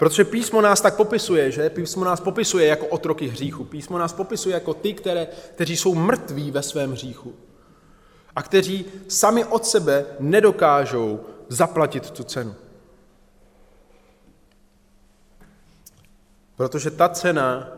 Protože 0.00 0.24
písmo 0.24 0.60
nás 0.60 0.80
tak 0.80 0.96
popisuje, 0.96 1.50
že? 1.50 1.70
Písmo 1.70 2.04
nás 2.04 2.20
popisuje 2.20 2.66
jako 2.66 2.86
otroky 2.86 3.28
hříchu. 3.28 3.64
Písmo 3.64 3.98
nás 3.98 4.12
popisuje 4.12 4.54
jako 4.54 4.74
ty, 4.74 4.94
které, 4.94 5.26
kteří 5.26 5.76
jsou 5.76 5.94
mrtví 5.94 6.50
ve 6.50 6.62
svém 6.62 6.92
hříchu. 6.92 7.34
A 8.36 8.42
kteří 8.42 8.84
sami 9.08 9.44
od 9.44 9.66
sebe 9.66 10.06
nedokážou 10.20 11.20
zaplatit 11.48 12.10
tu 12.10 12.24
cenu. 12.24 12.54
Protože 16.56 16.90
ta 16.90 17.08
cena 17.08 17.68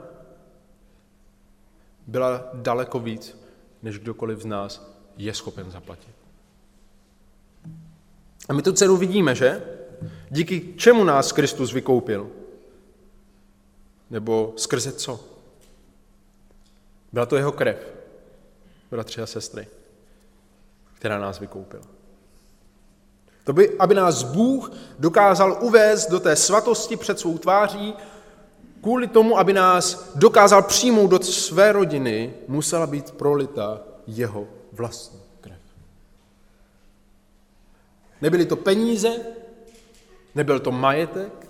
byla 2.07 2.51
daleko 2.55 2.99
víc, 2.99 3.39
než 3.83 3.99
kdokoliv 3.99 4.41
z 4.41 4.47
nás 4.47 4.97
je 5.17 5.35
schopen 5.35 5.71
zaplatit. 5.71 6.15
A 8.49 8.53
my 8.53 8.63
tu 8.63 8.73
cenu 8.73 8.97
vidíme, 8.97 9.35
že? 9.35 9.82
Díky 10.31 10.75
čemu 10.77 11.05
nás 11.05 11.33
Kristus 11.33 11.73
vykoupil? 11.73 12.31
Nebo 14.11 14.53
skrze 14.57 14.93
co? 14.93 15.21
Byla 17.13 17.27
to 17.27 17.37
jeho 17.37 17.53
krev, 17.53 17.93
bratři 18.91 19.23
a 19.23 19.27
sestry, 19.27 19.67
která 20.95 21.19
nás 21.19 21.41
vykoupila. 21.41 21.85
To 23.45 23.53
by, 23.53 23.79
aby 23.79 23.95
nás 23.95 24.23
Bůh 24.23 24.73
dokázal 24.99 25.59
uvést 25.61 26.11
do 26.11 26.21
té 26.21 26.37
svatosti 26.37 26.97
před 26.97 27.21
svou 27.21 27.39
tváří, 27.39 27.95
kvůli 28.81 29.09
tomu, 29.09 29.39
aby 29.39 29.53
nás 29.53 30.13
dokázal 30.15 30.63
přijmout 30.63 31.11
do 31.11 31.23
své 31.23 31.73
rodiny, 31.73 32.35
musela 32.49 32.87
být 32.87 33.11
prolita 33.11 33.81
jeho 34.07 34.49
vlastní 34.73 35.21
krev. 35.41 35.59
Nebyly 38.21 38.47
to 38.47 38.57
peníze, 38.57 39.17
nebyl 40.35 40.61
to 40.61 40.73
majetek, 40.73 41.49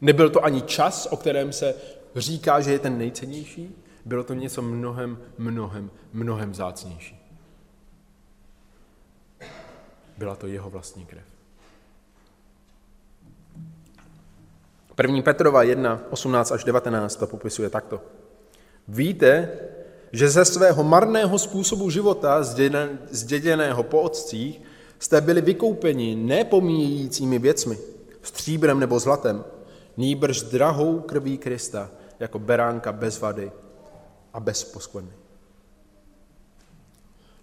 nebyl 0.00 0.30
to 0.30 0.44
ani 0.44 0.62
čas, 0.62 1.08
o 1.10 1.16
kterém 1.16 1.52
se 1.52 1.74
říká, 2.16 2.60
že 2.60 2.72
je 2.72 2.78
ten 2.78 2.98
nejcennější, 2.98 3.74
bylo 4.04 4.24
to 4.24 4.34
něco 4.34 4.62
mnohem, 4.62 5.18
mnohem, 5.38 5.90
mnohem 6.12 6.54
zácnější. 6.54 7.22
Byla 10.18 10.36
to 10.36 10.46
jeho 10.46 10.70
vlastní 10.70 11.06
krev. 11.06 11.24
1. 15.02 15.22
Petrova 15.22 15.62
1, 15.62 16.00
18 16.10 16.52
až 16.52 16.64
19 16.64 17.16
to 17.16 17.26
popisuje 17.26 17.70
takto. 17.70 18.00
Víte, 18.88 19.58
že 20.12 20.28
ze 20.28 20.44
svého 20.44 20.84
marného 20.84 21.38
způsobu 21.38 21.90
života, 21.90 22.42
zděděného 23.10 23.82
po 23.82 24.00
otcích, 24.00 24.62
jste 24.98 25.20
byli 25.20 25.40
vykoupeni 25.40 26.16
nepomíjejícími 26.16 27.38
věcmi, 27.38 27.78
stříbrem 28.22 28.80
nebo 28.80 28.98
zlatem, 28.98 29.44
nýbrž 29.96 30.42
drahou 30.42 31.00
krví 31.00 31.38
Krista, 31.38 31.90
jako 32.20 32.38
beránka 32.38 32.92
bez 32.92 33.20
vady 33.20 33.52
a 34.32 34.40
bez 34.40 34.64
poskvrny. 34.64 35.12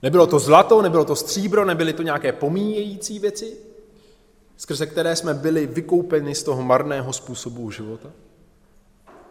Nebylo 0.01 0.27
to 0.27 0.39
zlato, 0.39 0.81
nebylo 0.81 1.05
to 1.05 1.15
stříbro, 1.15 1.65
nebyly 1.65 1.93
to 1.93 2.03
nějaké 2.03 2.31
pomíjející 2.31 3.19
věci, 3.19 3.57
skrze 4.57 4.86
které 4.86 5.15
jsme 5.15 5.33
byli 5.33 5.67
vykoupeni 5.67 6.36
z 6.36 6.43
toho 6.43 6.63
marného 6.63 7.13
způsobu 7.13 7.72
života, 7.72 8.12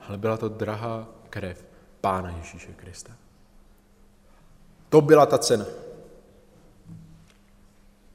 ale 0.09 0.19
byla 0.19 0.37
to 0.37 0.49
drahá 0.49 1.09
krev 1.31 1.65
Pána 2.01 2.31
Ježíše 2.31 2.73
Krista. 2.77 3.13
To 4.89 5.01
byla 5.01 5.27
ta 5.27 5.39
cena, 5.39 5.67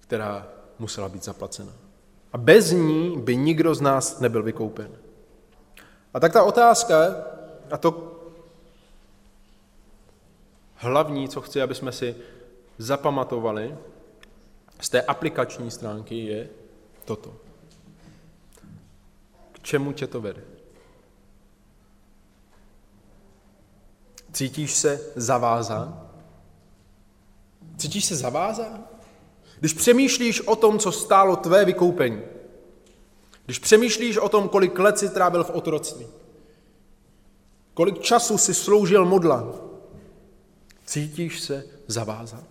která 0.07 0.47
musela 0.79 1.09
být 1.09 1.23
zaplacena. 1.23 1.73
A 2.33 2.37
bez 2.37 2.71
ní 2.71 3.17
by 3.17 3.35
nikdo 3.35 3.75
z 3.75 3.81
nás 3.81 4.19
nebyl 4.19 4.43
vykoupen. 4.43 4.91
A 6.13 6.19
tak 6.19 6.33
ta 6.33 6.43
otázka, 6.43 6.95
a 7.71 7.77
to 7.77 8.17
hlavní, 10.75 11.29
co 11.29 11.41
chci, 11.41 11.61
aby 11.61 11.75
jsme 11.75 11.91
si 11.91 12.15
zapamatovali 12.77 13.77
z 14.79 14.89
té 14.89 15.01
aplikační 15.01 15.71
stránky, 15.71 16.25
je 16.25 16.49
toto. 17.05 17.35
K 19.51 19.59
čemu 19.59 19.93
tě 19.93 20.07
to 20.07 20.21
vede? 20.21 20.41
Cítíš 24.31 24.73
se 24.73 25.01
zavázán? 25.15 26.09
Cítíš 27.77 28.05
se 28.05 28.15
zavázán? 28.15 28.96
Když 29.59 29.73
přemýšlíš 29.73 30.41
o 30.41 30.55
tom, 30.55 30.79
co 30.79 30.91
stálo 30.91 31.35
tvé 31.35 31.65
vykoupení, 31.65 32.21
když 33.45 33.59
přemýšlíš 33.59 34.17
o 34.17 34.29
tom, 34.29 34.49
kolik 34.49 34.79
let 34.79 34.99
si 34.99 35.09
trávil 35.09 35.43
v 35.43 35.49
otroctví, 35.49 36.07
kolik 37.73 38.01
času 38.01 38.37
si 38.37 38.53
sloužil 38.53 39.05
modla, 39.05 39.53
cítíš 40.85 41.39
se 41.39 41.67
zavázán? 41.87 42.43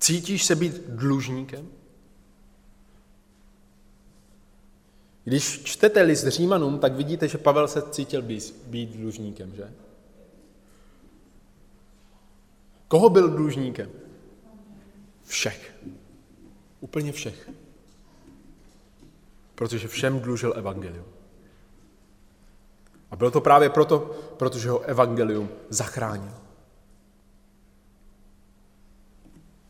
Cítíš 0.00 0.44
se 0.44 0.54
být 0.54 0.74
dlužníkem? 0.88 1.68
Když 5.24 5.62
čtete 5.62 6.02
list 6.02 6.26
Římanům, 6.26 6.78
tak 6.78 6.92
vidíte, 6.92 7.28
že 7.28 7.38
Pavel 7.38 7.68
se 7.68 7.82
cítil 7.82 8.22
být, 8.22 8.54
být 8.66 8.96
dlužníkem, 8.96 9.52
že? 9.56 9.72
Koho 12.88 13.10
byl 13.10 13.28
dlužníkem? 13.28 13.90
Všech. 15.24 15.74
Úplně 16.80 17.12
všech. 17.12 17.50
Protože 19.54 19.88
všem 19.88 20.20
dlužil 20.20 20.52
evangelium. 20.56 21.04
A 23.10 23.16
bylo 23.16 23.30
to 23.30 23.40
právě 23.40 23.70
proto, 23.70 23.98
protože 24.36 24.70
ho 24.70 24.80
evangelium 24.80 25.48
zachránil. 25.68 26.32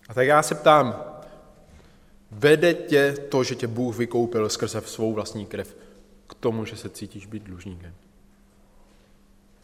A 0.09 0.15
tak 0.15 0.27
já 0.27 0.43
se 0.43 0.55
ptám, 0.55 1.05
vede 2.31 2.75
tě 2.75 3.17
to, 3.29 3.45
že 3.45 3.55
tě 3.55 3.67
Bůh 3.67 3.97
vykoupil 3.97 4.49
skrze 4.49 4.81
svou 4.81 5.13
vlastní 5.13 5.47
krev 5.47 5.77
k 6.27 6.35
tomu, 6.35 6.65
že 6.65 6.77
se 6.77 6.89
cítíš 6.89 7.27
být 7.27 7.43
dlužníkem? 7.43 7.95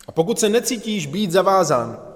A 0.07 0.13
pokud 0.13 0.41
se 0.41 0.49
necítíš 0.49 1.07
být 1.07 1.31
zavázán, 1.31 2.14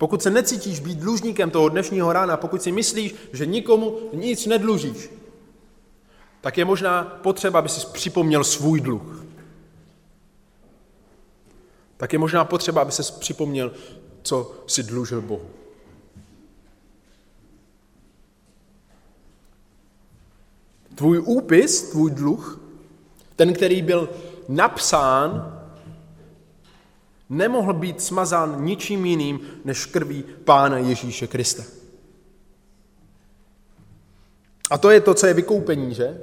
pokud 0.00 0.22
se 0.22 0.30
necítíš 0.30 0.80
být 0.80 0.98
dlužníkem 0.98 1.50
toho 1.50 1.68
dnešního 1.68 2.12
rána, 2.12 2.36
pokud 2.36 2.62
si 2.62 2.72
myslíš, 2.72 3.14
že 3.32 3.46
nikomu 3.46 3.98
nic 4.12 4.46
nedlužíš, 4.46 5.10
tak 6.40 6.58
je 6.58 6.64
možná 6.64 7.04
potřeba, 7.04 7.58
aby 7.58 7.68
si 7.68 7.86
připomněl 7.86 8.44
svůj 8.44 8.80
dluh. 8.80 9.24
Tak 11.96 12.12
je 12.12 12.18
možná 12.18 12.44
potřeba, 12.44 12.82
aby 12.82 12.92
se 12.92 13.02
připomněl, 13.20 13.72
co 14.22 14.64
si 14.66 14.82
dlužil 14.82 15.20
Bohu. 15.20 15.50
Tvůj 20.94 21.22
úpis, 21.24 21.82
tvůj 21.90 22.10
dluh, 22.10 22.60
ten, 23.36 23.52
který 23.52 23.82
byl 23.82 24.08
napsán, 24.48 25.59
nemohl 27.30 27.72
být 27.72 28.02
smazán 28.02 28.64
ničím 28.64 29.06
jiným 29.06 29.40
než 29.64 29.86
krví 29.86 30.24
Pána 30.44 30.78
Ježíše 30.78 31.26
Krista. 31.26 31.62
A 34.70 34.78
to 34.78 34.90
je 34.90 35.00
to, 35.00 35.14
co 35.14 35.26
je 35.26 35.34
vykoupení, 35.34 35.94
že? 35.94 36.20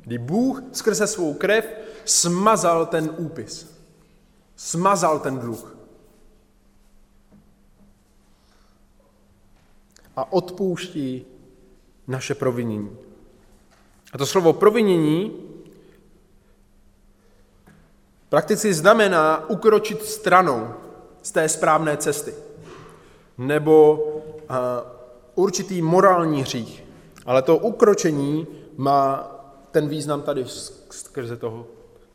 Kdy 0.00 0.18
Bůh 0.18 0.62
skrze 0.72 1.06
svou 1.06 1.34
krev 1.34 1.66
smazal 2.04 2.86
ten 2.86 3.14
úpis. 3.16 3.80
Smazal 4.56 5.18
ten 5.18 5.38
dluh. 5.38 5.76
A 10.16 10.32
odpouští 10.32 11.26
naše 12.06 12.34
provinění. 12.34 12.96
A 14.12 14.18
to 14.18 14.26
slovo 14.26 14.52
provinění 14.52 15.32
prakticky 18.34 18.74
znamená 18.74 19.50
ukročit 19.50 20.02
stranou 20.02 20.74
z 21.22 21.30
té 21.30 21.48
správné 21.48 21.96
cesty. 21.96 22.34
Nebo 23.38 23.94
uh, 23.94 24.56
určitý 25.34 25.82
morální 25.82 26.42
hřích. 26.42 26.84
Ale 27.26 27.42
to 27.42 27.56
ukročení 27.56 28.46
má 28.76 29.30
ten 29.70 29.88
význam 29.88 30.22
tady 30.22 30.44
skrze, 30.90 31.36
toho, 31.36 31.66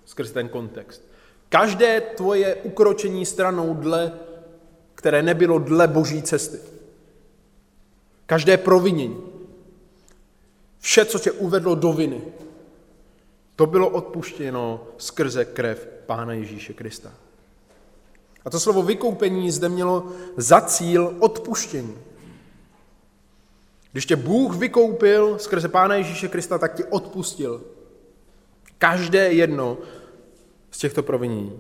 skrze 0.06 0.34
ten 0.34 0.50
kontext. 0.50 1.02
Každé 1.50 2.02
tvoje 2.02 2.56
ukročení 2.56 3.26
stranou, 3.26 3.74
dle, 3.74 4.12
které 4.96 5.24
nebylo 5.24 5.60
dle 5.60 5.88
boží 5.88 6.22
cesty. 6.22 6.60
Každé 8.26 8.58
provinění 8.58 9.24
Vše, 10.80 11.06
co 11.06 11.20
tě 11.20 11.32
uvedlo 11.32 11.76
do 11.76 11.94
viny, 11.94 12.22
to 13.60 13.66
bylo 13.66 13.90
odpuštěno 13.90 14.88
skrze 14.98 15.46
krev 15.46 15.88
Pána 16.06 16.34
Ježíše 16.34 16.74
Krista. 16.74 17.14
A 18.46 18.50
to 18.50 18.60
slovo 18.60 18.84
vykoupení 18.84 19.52
zde 19.52 19.70
mělo 19.70 20.12
za 20.38 20.62
cíl 20.62 21.16
odpuštění. 21.20 21.98
Když 23.92 24.06
tě 24.06 24.16
Bůh 24.16 24.56
vykoupil 24.56 25.40
skrze 25.40 25.68
Pána 25.68 25.96
Ježíše 25.96 26.28
Krista, 26.28 26.58
tak 26.58 26.76
ti 26.76 26.84
odpustil 26.84 27.64
každé 28.78 29.32
jedno 29.32 29.78
z 30.72 30.78
těchto 30.78 31.04
provinění. 31.04 31.60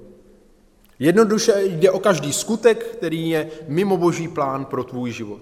Jednoduše 1.00 1.54
jde 1.64 1.92
o 1.92 2.00
každý 2.00 2.34
skutek, 2.34 2.86
který 2.86 3.30
je 3.30 3.52
mimo 3.68 3.98
boží 3.98 4.28
plán 4.28 4.66
pro 4.66 4.84
tvůj 4.84 5.12
život. 5.12 5.42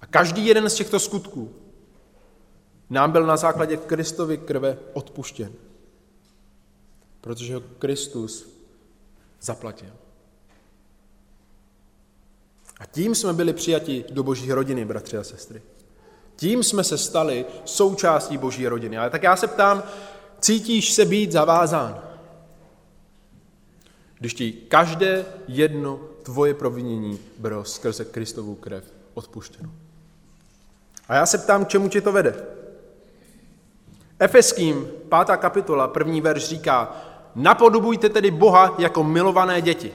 A 0.00 0.06
každý 0.06 0.46
jeden 0.46 0.70
z 0.70 0.74
těchto 0.74 0.98
skutků 1.00 1.65
nám 2.90 3.12
byl 3.12 3.26
na 3.26 3.36
základě 3.36 3.76
Kristovy 3.76 4.38
krve 4.38 4.78
odpuštěn. 4.92 5.52
Protože 7.20 7.54
ho 7.54 7.62
Kristus 7.78 8.48
zaplatil. 9.40 9.90
A 12.80 12.86
tím 12.86 13.14
jsme 13.14 13.32
byli 13.32 13.52
přijati 13.52 14.04
do 14.10 14.22
boží 14.22 14.52
rodiny, 14.52 14.84
bratři 14.84 15.18
a 15.18 15.24
sestry. 15.24 15.62
Tím 16.36 16.62
jsme 16.62 16.84
se 16.84 16.98
stali 16.98 17.46
součástí 17.64 18.38
boží 18.38 18.68
rodiny. 18.68 18.98
Ale 18.98 19.10
tak 19.10 19.22
já 19.22 19.36
se 19.36 19.46
ptám, 19.46 19.82
cítíš 20.40 20.92
se 20.92 21.04
být 21.04 21.32
zavázán? 21.32 22.02
Když 24.18 24.34
ti 24.34 24.52
každé 24.52 25.24
jedno 25.48 26.00
tvoje 26.22 26.54
provinění 26.54 27.18
bylo 27.38 27.64
skrze 27.64 28.04
Kristovu 28.04 28.54
krev 28.54 28.84
odpuštěno. 29.14 29.70
A 31.08 31.14
já 31.14 31.26
se 31.26 31.38
ptám, 31.38 31.66
čemu 31.66 31.88
tě 31.88 32.00
to 32.00 32.12
vede? 32.12 32.44
Efeským, 34.18 34.88
pátá 35.08 35.36
kapitola, 35.36 35.88
první 35.88 36.20
verš 36.20 36.44
říká, 36.44 36.96
napodobujte 37.34 38.08
tedy 38.08 38.30
Boha 38.30 38.74
jako 38.78 39.04
milované 39.04 39.60
děti 39.60 39.94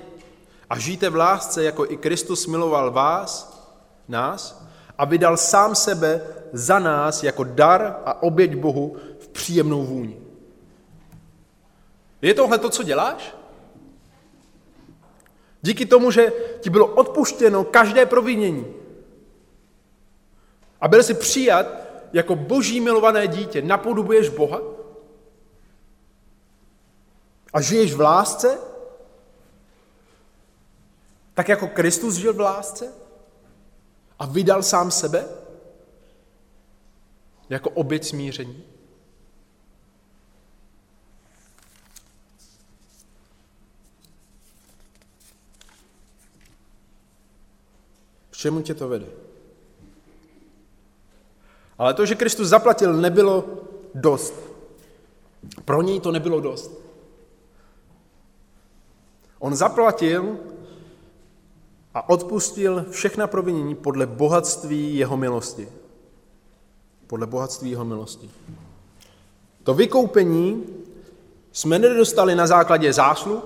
a 0.69 0.79
žijte 0.79 1.09
v 1.09 1.15
lásce, 1.15 1.63
jako 1.63 1.85
i 1.85 1.97
Kristus 1.97 2.47
miloval 2.47 2.91
vás, 2.91 3.61
nás, 4.07 4.65
a 4.97 5.05
vydal 5.05 5.37
sám 5.37 5.75
sebe 5.75 6.21
za 6.53 6.79
nás 6.79 7.23
jako 7.23 7.43
dar 7.43 7.95
a 8.05 8.23
oběť 8.23 8.55
Bohu 8.55 8.97
v 9.19 9.27
příjemnou 9.27 9.83
vůni. 9.83 10.17
Je 12.21 12.33
tohle 12.33 12.57
to, 12.57 12.69
co 12.69 12.83
děláš? 12.83 13.35
Díky 15.61 15.85
tomu, 15.85 16.11
že 16.11 16.33
ti 16.59 16.69
bylo 16.69 16.85
odpuštěno 16.85 17.63
každé 17.63 18.05
provinění 18.05 18.65
a 20.81 20.87
byl 20.87 21.03
jsi 21.03 21.13
přijat 21.13 21.65
jako 22.13 22.35
boží 22.35 22.81
milované 22.81 23.27
dítě, 23.27 23.61
napodobuješ 23.61 24.29
Boha 24.29 24.61
a 27.53 27.61
žiješ 27.61 27.93
v 27.93 28.01
lásce, 28.01 28.57
tak 31.33 31.49
jako 31.49 31.67
Kristus 31.67 32.15
žil 32.15 32.33
v 32.33 32.39
lásce 32.39 32.93
a 34.19 34.25
vydal 34.25 34.63
sám 34.63 34.91
sebe 34.91 35.25
jako 37.49 37.69
oběť 37.69 38.05
smíření. 38.05 38.63
Čemu 48.31 48.61
tě 48.61 48.73
to 48.73 48.87
vede? 48.87 49.20
Ale 51.81 51.93
to, 51.93 52.05
že 52.05 52.15
Kristus 52.15 52.47
zaplatil, 52.47 52.93
nebylo 52.93 53.45
dost. 53.95 54.33
Pro 55.65 55.81
něj 55.81 55.99
to 55.99 56.11
nebylo 56.11 56.39
dost. 56.39 56.71
On 59.39 59.55
zaplatil 59.55 60.37
a 61.93 62.09
odpustil 62.09 62.85
všechna 62.89 63.27
provinění 63.27 63.75
podle 63.75 64.05
bohatství 64.05 64.95
jeho 64.97 65.17
milosti. 65.17 65.67
Podle 67.07 67.27
bohatství 67.27 67.71
jeho 67.71 67.85
milosti. 67.85 68.29
To 69.63 69.73
vykoupení 69.73 70.65
jsme 71.51 71.79
nedostali 71.79 72.35
na 72.35 72.47
základě 72.47 72.93
zásluh, 72.93 73.43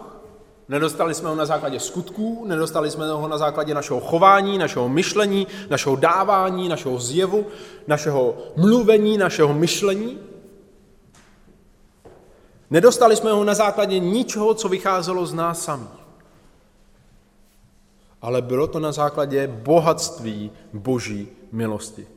Nedostali 0.69 1.13
jsme 1.13 1.30
ho 1.30 1.36
na 1.36 1.45
základě 1.45 1.80
skutků, 1.80 2.45
nedostali 2.47 2.91
jsme 2.91 3.08
ho 3.12 3.28
na 3.28 3.38
základě 3.38 3.73
našeho 3.73 3.99
chování, 3.99 4.58
našeho 4.58 4.89
myšlení, 4.89 5.47
našeho 5.69 5.95
dávání, 5.95 6.69
našeho 6.69 6.99
zjevu, 6.99 7.45
našeho 7.88 8.38
mluvení, 8.56 9.17
našeho 9.17 9.54
myšlení. 9.54 10.19
Nedostali 12.69 13.15
jsme 13.15 13.32
ho 13.32 13.43
na 13.43 13.54
základě 13.54 13.99
ničeho, 13.99 14.54
co 14.54 14.69
vycházelo 14.69 15.25
z 15.25 15.34
nás 15.34 15.63
samých. 15.63 16.06
Ale 18.21 18.41
bylo 18.41 18.67
to 18.67 18.80
na 18.80 18.91
základě 18.91 19.47
bohatství 19.47 20.51
boží 20.73 21.28
milosti. 21.51 22.08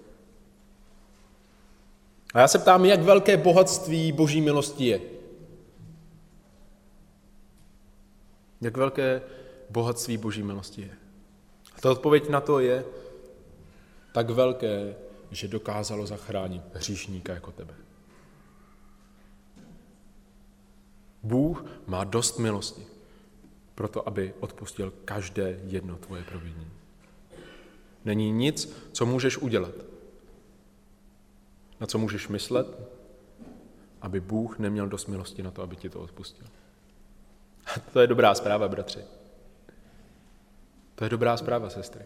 A 2.34 2.40
já 2.40 2.48
se 2.48 2.58
ptám, 2.58 2.84
jak 2.84 3.02
velké 3.02 3.36
bohatství 3.36 4.12
boží 4.12 4.40
milosti 4.40 4.86
je. 4.86 5.17
Jak 8.60 8.76
velké 8.76 9.22
bohatství 9.70 10.16
boží 10.16 10.42
milosti 10.42 10.80
je. 10.82 10.90
A 11.76 11.80
ta 11.80 11.90
odpověď 11.90 12.28
na 12.28 12.40
to 12.40 12.60
je 12.60 12.84
tak 14.12 14.30
velké, 14.30 14.96
že 15.30 15.48
dokázalo 15.48 16.06
zachránit 16.06 16.62
hříšníka 16.74 17.34
jako 17.34 17.52
tebe. 17.52 17.74
Bůh 21.22 21.64
má 21.86 22.04
dost 22.04 22.38
milosti 22.38 22.86
proto, 23.74 24.08
aby 24.08 24.34
odpustil 24.40 24.92
každé 25.04 25.60
jedno 25.64 25.96
tvoje 25.96 26.24
provinění. 26.24 26.70
Není 28.04 28.32
nic, 28.32 28.72
co 28.92 29.06
můžeš 29.06 29.38
udělat, 29.38 29.74
na 31.80 31.86
co 31.86 31.98
můžeš 31.98 32.28
myslet, 32.28 32.66
aby 34.02 34.20
Bůh 34.20 34.58
neměl 34.58 34.88
dost 34.88 35.06
milosti 35.06 35.42
na 35.42 35.50
to, 35.50 35.62
aby 35.62 35.76
ti 35.76 35.90
to 35.90 36.00
odpustil. 36.00 36.46
To 37.92 38.00
je 38.00 38.06
dobrá 38.06 38.34
zpráva, 38.34 38.68
bratři. 38.68 39.04
To 40.94 41.04
je 41.04 41.10
dobrá 41.10 41.36
zpráva, 41.36 41.70
sestry. 41.70 42.04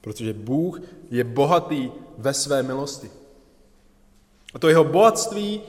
Protože 0.00 0.32
Bůh 0.32 0.80
je 1.10 1.24
bohatý 1.24 1.90
ve 2.18 2.34
své 2.34 2.62
milosti. 2.62 3.10
A 4.54 4.58
to 4.58 4.68
jeho 4.68 4.84
bohatství 4.84 5.62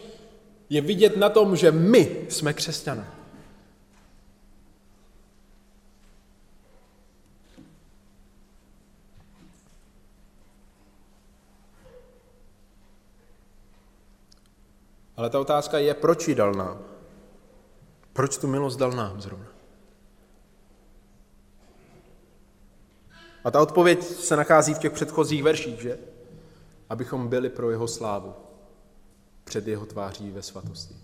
je 0.70 0.82
vidět 0.82 1.18
na 1.18 1.30
tom, 1.30 1.56
že 1.56 1.72
my 1.72 2.26
jsme 2.30 2.54
křesťané. 2.54 3.19
Ale 15.20 15.30
ta 15.30 15.40
otázka 15.40 15.78
je, 15.78 15.94
proč 15.94 16.28
ji 16.28 16.36
dal 16.36 16.54
nám? 16.54 16.80
Proč 18.14 18.38
tu 18.38 18.48
milost 18.48 18.80
dal 18.80 18.92
nám 18.92 19.22
zrovna? 19.22 19.48
A 23.44 23.52
ta 23.52 23.62
odpověď 23.62 24.04
se 24.04 24.36
nachází 24.36 24.74
v 24.74 24.80
těch 24.80 24.92
předchozích 24.92 25.44
verších, 25.44 25.82
že? 25.82 26.00
Abychom 26.90 27.28
byli 27.28 27.50
pro 27.50 27.72
jeho 27.72 27.88
slávu 27.88 28.34
před 29.44 29.68
jeho 29.68 29.86
tváří 29.86 30.32
ve 30.32 30.42
svatosti. 30.42 30.96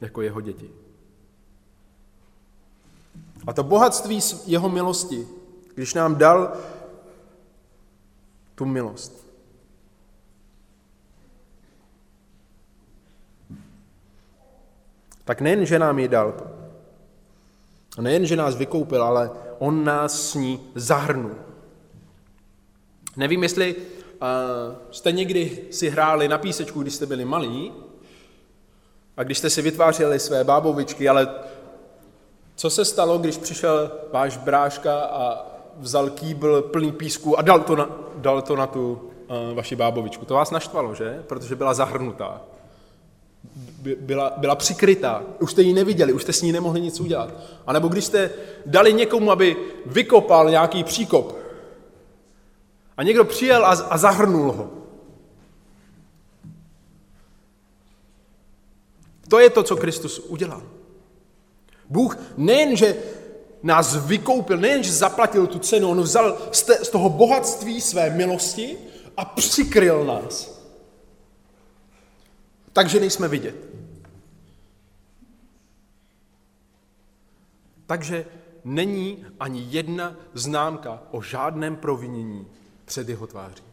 Jako 0.00 0.22
jeho 0.22 0.40
děti. 0.40 0.70
A 3.46 3.52
to 3.52 3.62
bohatství 3.62 4.20
jeho 4.46 4.68
milosti, 4.68 5.28
když 5.74 5.94
nám 5.94 6.16
dal 6.16 6.56
tu 8.54 8.64
milost, 8.64 9.26
tak 15.24 15.40
nejen, 15.40 15.66
že 15.66 15.78
nám 15.78 15.98
ji 15.98 16.08
dal, 16.08 16.34
nejen, 18.00 18.26
že 18.26 18.36
nás 18.36 18.56
vykoupil, 18.56 19.02
ale 19.02 19.30
on 19.58 19.84
nás 19.84 20.30
s 20.30 20.34
ní 20.34 20.60
zahrnul. 20.74 21.34
Nevím, 23.16 23.42
jestli 23.42 23.74
uh, 23.74 23.82
jste 24.90 25.12
někdy 25.12 25.58
si 25.70 25.90
hráli 25.90 26.28
na 26.28 26.38
písečku, 26.38 26.82
když 26.82 26.94
jste 26.94 27.06
byli 27.06 27.24
malí, 27.24 27.72
a 29.16 29.22
když 29.22 29.38
jste 29.38 29.50
si 29.50 29.62
vytvářeli 29.62 30.20
své 30.20 30.44
bábovičky, 30.44 31.08
ale 31.08 31.34
co 32.54 32.70
se 32.70 32.84
stalo, 32.84 33.18
když 33.18 33.36
přišel 33.36 33.92
váš 34.12 34.36
bráška 34.36 35.00
a 35.00 35.46
vzal 35.76 36.10
kýbl 36.10 36.62
plný 36.62 36.92
písku 36.92 37.38
a 37.38 37.42
dal 37.42 37.60
to 37.60 37.76
na, 37.76 37.88
dal 38.14 38.42
to 38.42 38.56
na 38.56 38.66
tu 38.66 38.92
uh, 38.92 39.54
vaši 39.54 39.76
bábovičku? 39.76 40.24
To 40.24 40.34
vás 40.34 40.50
naštvalo, 40.50 40.94
že? 40.94 41.22
Protože 41.26 41.56
byla 41.56 41.74
zahrnutá 41.74 42.40
byla, 44.00 44.32
byla 44.36 44.54
přikrytá, 44.54 45.22
už 45.40 45.50
jste 45.50 45.62
ji 45.62 45.72
neviděli, 45.72 46.12
už 46.12 46.22
jste 46.22 46.32
s 46.32 46.42
ní 46.42 46.52
nemohli 46.52 46.80
nic 46.80 47.00
udělat. 47.00 47.34
A 47.66 47.72
nebo 47.72 47.88
když 47.88 48.04
jste 48.04 48.30
dali 48.66 48.92
někomu, 48.92 49.30
aby 49.30 49.56
vykopal 49.86 50.50
nějaký 50.50 50.84
příkop, 50.84 51.38
A 52.96 53.02
někdo 53.02 53.24
přijel 53.24 53.66
a, 53.66 53.70
a 53.70 53.98
zahrnul 53.98 54.52
ho. 54.52 54.70
To 59.28 59.38
je 59.38 59.50
to, 59.50 59.62
co 59.62 59.76
Kristus 59.76 60.18
udělal. 60.18 60.62
Bůh 61.90 62.18
nejenže 62.36 62.96
nás 63.62 64.06
vykoupil, 64.06 64.56
nejenže 64.56 64.92
zaplatil 64.92 65.46
tu 65.46 65.58
cenu, 65.58 65.90
on 65.90 66.00
vzal 66.00 66.38
z 66.82 66.88
toho 66.88 67.10
bohatství 67.10 67.80
své 67.80 68.10
milosti 68.10 68.78
a 69.16 69.24
přikryl 69.24 70.04
nás. 70.04 70.53
Takže 72.74 73.00
nejsme 73.00 73.28
vidět. 73.28 73.56
Takže 77.86 78.26
není 78.64 79.26
ani 79.40 79.66
jedna 79.70 80.16
známka 80.34 81.02
o 81.10 81.22
žádném 81.22 81.76
provinění 81.76 82.46
před 82.84 83.08
jeho 83.08 83.26
tváří. 83.26 83.64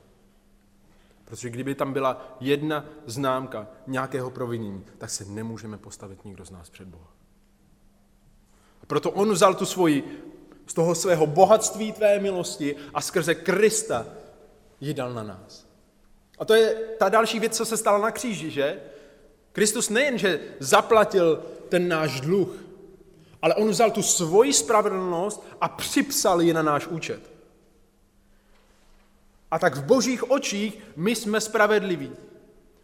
Protože 1.25 1.49
kdyby 1.49 1.75
tam 1.75 1.93
byla 1.93 2.37
jedna 2.39 2.85
známka 3.05 3.67
nějakého 3.87 4.31
provinění, 4.31 4.85
tak 4.97 5.09
se 5.09 5.25
nemůžeme 5.25 5.77
postavit 5.77 6.25
nikdo 6.25 6.45
z 6.45 6.51
nás 6.51 6.69
před 6.69 6.87
Boha. 6.87 7.13
A 8.83 8.85
proto 8.85 9.11
on 9.11 9.31
vzal 9.31 9.53
tu 9.55 9.65
svoji, 9.65 10.23
z 10.67 10.73
toho 10.73 10.95
svého 10.95 11.27
bohatství 11.27 11.91
tvé 11.91 12.19
milosti 12.19 12.75
a 12.93 13.01
skrze 13.01 13.35
Krista 13.35 14.05
ji 14.81 14.93
dal 14.93 15.13
na 15.13 15.23
nás. 15.23 15.70
A 16.41 16.45
to 16.45 16.53
je 16.53 16.75
ta 16.99 17.09
další 17.09 17.39
věc, 17.39 17.57
co 17.57 17.65
se 17.65 17.77
stala 17.77 17.97
na 17.97 18.11
kříži, 18.11 18.51
že? 18.51 18.79
Kristus 19.51 19.89
nejenže 19.89 20.39
zaplatil 20.59 21.43
ten 21.69 21.87
náš 21.87 22.21
dluh, 22.21 22.49
ale 23.41 23.55
on 23.55 23.69
vzal 23.69 23.91
tu 23.91 24.01
svoji 24.01 24.53
spravedlnost 24.53 25.47
a 25.61 25.69
připsal 25.69 26.41
ji 26.41 26.53
na 26.53 26.61
náš 26.61 26.87
účet. 26.87 27.31
A 29.51 29.59
tak 29.59 29.75
v 29.75 29.83
božích 29.83 30.31
očích 30.31 30.79
my 30.95 31.15
jsme 31.15 31.41
spravedliví. 31.41 32.11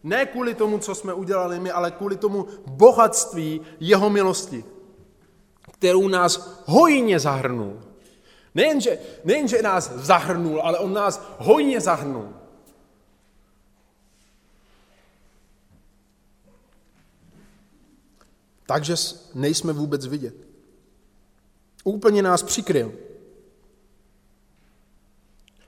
Ne 0.04 0.26
kvůli 0.26 0.54
tomu, 0.54 0.80
co 0.80 0.96
jsme 0.96 1.14
udělali 1.14 1.60
my, 1.60 1.72
ale 1.72 1.92
kvůli 1.92 2.18
tomu 2.18 2.48
bohatství 2.68 3.62
jeho 3.80 4.10
milosti, 4.10 4.66
kterou 5.72 6.08
nás 6.08 6.62
hojně 6.66 7.20
zahrnul. 7.20 7.82
Nejenže, 8.56 8.98
nejenže 9.24 9.62
nás 9.62 9.92
zahrnul, 9.92 10.62
ale 10.62 10.80
on 10.80 10.94
nás 10.94 11.22
hojně 11.38 11.82
zahrnul. 11.82 12.34
Takže 18.68 18.96
nejsme 19.34 19.74
vůbec 19.74 20.06
vidět. 20.06 20.36
Úplně 21.84 22.22
nás 22.22 22.44
přikryl. 22.44 22.94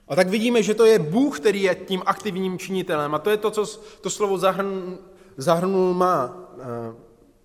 A 0.07 0.15
tak 0.15 0.27
vidíme, 0.27 0.63
že 0.63 0.73
to 0.73 0.85
je 0.85 0.99
Bůh, 0.99 1.39
který 1.39 1.61
je 1.61 1.75
tím 1.75 2.01
aktivním 2.05 2.59
činitelem. 2.59 3.15
A 3.15 3.19
to 3.19 3.29
je 3.29 3.37
to, 3.37 3.51
co 3.51 3.65
to 4.01 4.09
slovo 4.09 4.37
zahrn, 4.37 4.97
zahrnul 5.37 5.93
má, 5.93 6.49
eh, 6.59 6.95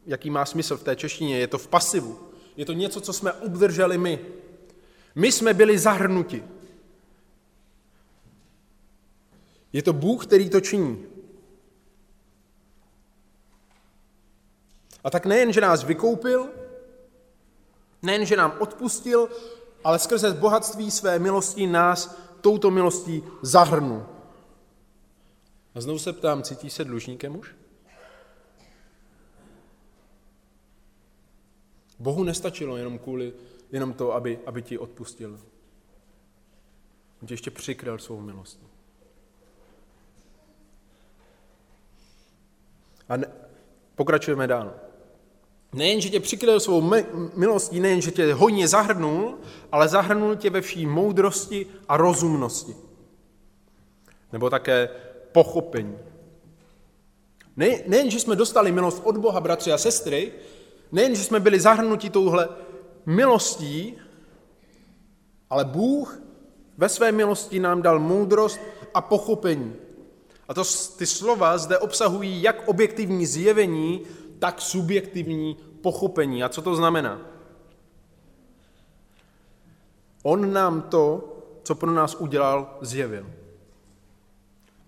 jaký 0.07 0.31
má 0.31 0.45
smysl 0.45 0.77
v 0.77 0.83
té 0.83 0.97
češtině. 0.97 1.39
Je 1.39 1.47
to 1.47 1.59
v 1.59 1.69
pasivu. 1.69 2.19
Je 2.57 2.65
to 2.65 2.73
něco, 2.73 3.01
co 3.01 3.13
jsme 3.13 3.33
obdrželi 3.33 3.99
my. 3.99 4.21
My 5.15 5.33
jsme 5.33 5.55
byli 5.55 5.79
zahrnuti. 5.79 6.45
Je 9.73 9.83
to 9.83 9.93
Bůh, 9.93 10.27
který 10.27 10.51
to 10.51 10.61
činí. 10.61 11.14
A 15.05 15.11
tak 15.11 15.27
nejen, 15.27 15.53
že 15.53 15.61
nás 15.61 15.85
vykoupil, 15.85 16.49
nejen, 18.03 18.27
že 18.27 18.37
nám 18.37 18.55
odpustil, 18.59 19.29
ale 19.85 19.99
skrze 19.99 20.33
bohatství 20.33 20.91
své 20.91 21.19
milosti 21.19 21.67
nás 21.67 22.17
touto 22.41 22.71
milostí 22.71 23.23
zahrnu. 23.43 24.07
A 25.75 25.81
znovu 25.81 25.99
se 25.99 26.13
ptám, 26.13 26.43
cítíš 26.43 26.73
se 26.73 26.85
dlužníkem 26.85 27.37
už? 27.37 27.55
Bohu 31.99 32.25
nestačilo 32.25 32.77
jenom 32.77 32.99
kvůli, 32.99 33.33
jenom 33.73 33.93
to, 33.93 34.13
aby, 34.13 34.39
aby 34.47 34.63
ti 34.63 34.79
odpustil. 34.79 35.41
On 37.23 37.29
tě 37.29 37.35
ještě 37.35 37.51
přikryl 37.51 37.99
svou 37.99 38.21
milostí. 38.21 38.67
A 43.09 43.17
ne, 43.17 43.27
pokračujeme 43.95 44.47
dál. 44.47 44.84
Nejen, 45.75 46.01
že 46.01 46.11
tě 46.11 46.21
přikryl 46.21 46.61
svou 46.61 46.93
milostí, 47.35 47.81
nejen, 47.81 48.01
že 48.01 48.11
tě 48.11 48.35
hojně 48.35 48.69
zahrnul, 48.69 49.35
ale 49.73 49.89
zahrnul 49.89 50.37
tě 50.37 50.51
ve 50.51 50.61
vší 50.61 50.87
moudrosti 50.87 51.67
a 51.89 51.97
rozumnosti. 51.97 52.75
Nebo 54.33 54.51
také 54.51 54.89
pochopení. 55.33 55.99
Ne, 57.57 57.69
nejen, 57.87 58.11
že 58.11 58.21
jsme 58.21 58.37
dostali 58.37 58.73
milost 58.73 59.03
od 59.05 59.17
Boha, 59.17 59.41
bratři 59.41 59.73
a 59.73 59.79
sestry, 59.79 60.33
nejen, 60.93 61.15
že 61.15 61.25
jsme 61.25 61.41
byli 61.41 61.61
zahrnuti 61.61 62.11
touhle 62.11 62.49
milostí, 63.07 63.95
ale 65.51 65.65
Bůh 65.65 66.23
ve 66.79 66.89
své 66.89 67.13
milosti 67.13 67.61
nám 67.61 67.83
dal 67.83 67.99
moudrost 67.99 68.61
a 68.95 69.01
pochopení. 69.01 69.75
A 70.49 70.55
to, 70.55 70.63
ty 70.99 71.07
slova 71.07 71.59
zde 71.59 71.79
obsahují 71.79 72.43
jak 72.43 72.69
objektivní 72.69 73.27
zjevení, 73.27 74.03
tak 74.39 74.61
subjektivní 74.61 75.57
pochopení. 75.83 76.45
A 76.45 76.49
co 76.49 76.63
to 76.63 76.77
znamená? 76.77 77.21
On 80.23 80.53
nám 80.53 80.83
to, 80.83 81.37
co 81.63 81.75
pro 81.75 81.91
nás 81.91 82.15
udělal, 82.15 82.79
zjevil. 82.81 83.27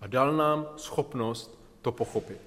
A 0.01 0.07
dal 0.07 0.33
nám 0.33 0.67
schopnost 0.77 1.59
to 1.81 1.91
pochopit. 1.91 2.41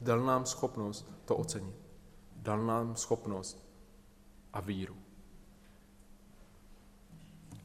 Dal 0.00 0.20
nám 0.20 0.46
schopnost 0.46 1.10
to 1.24 1.36
ocenit. 1.36 1.74
Dal 2.36 2.66
nám 2.66 2.96
schopnost 2.96 3.58
a 4.52 4.60
víru. 4.60 4.96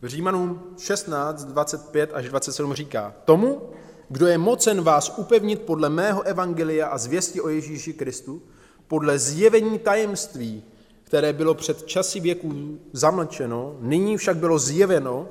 V 0.02 0.08
Římanům 0.08 0.76
16, 0.80 1.46
25 1.46 2.14
až 2.14 2.30
27 2.30 2.74
říká, 2.74 3.14
tomu, 3.26 3.74
kdo 4.10 4.28
je 4.28 4.38
mocen 4.38 4.82
vás 4.82 5.14
upevnit 5.18 5.62
podle 5.62 5.90
mého 5.90 6.22
evangelia 6.22 6.88
a 6.88 6.98
zvěsti 6.98 7.42
o 7.42 7.50
Ježíši 7.50 7.94
Kristu, 7.94 8.42
podle 8.88 9.20
zjevení 9.20 9.80
tajemství, 9.80 10.64
které 11.04 11.34
bylo 11.34 11.54
před 11.54 11.86
časy 11.86 12.20
věků 12.20 12.80
zamlčeno, 12.94 13.78
nyní 13.80 14.18
však 14.18 14.38
bylo 14.38 14.60
zjeveno 14.60 15.28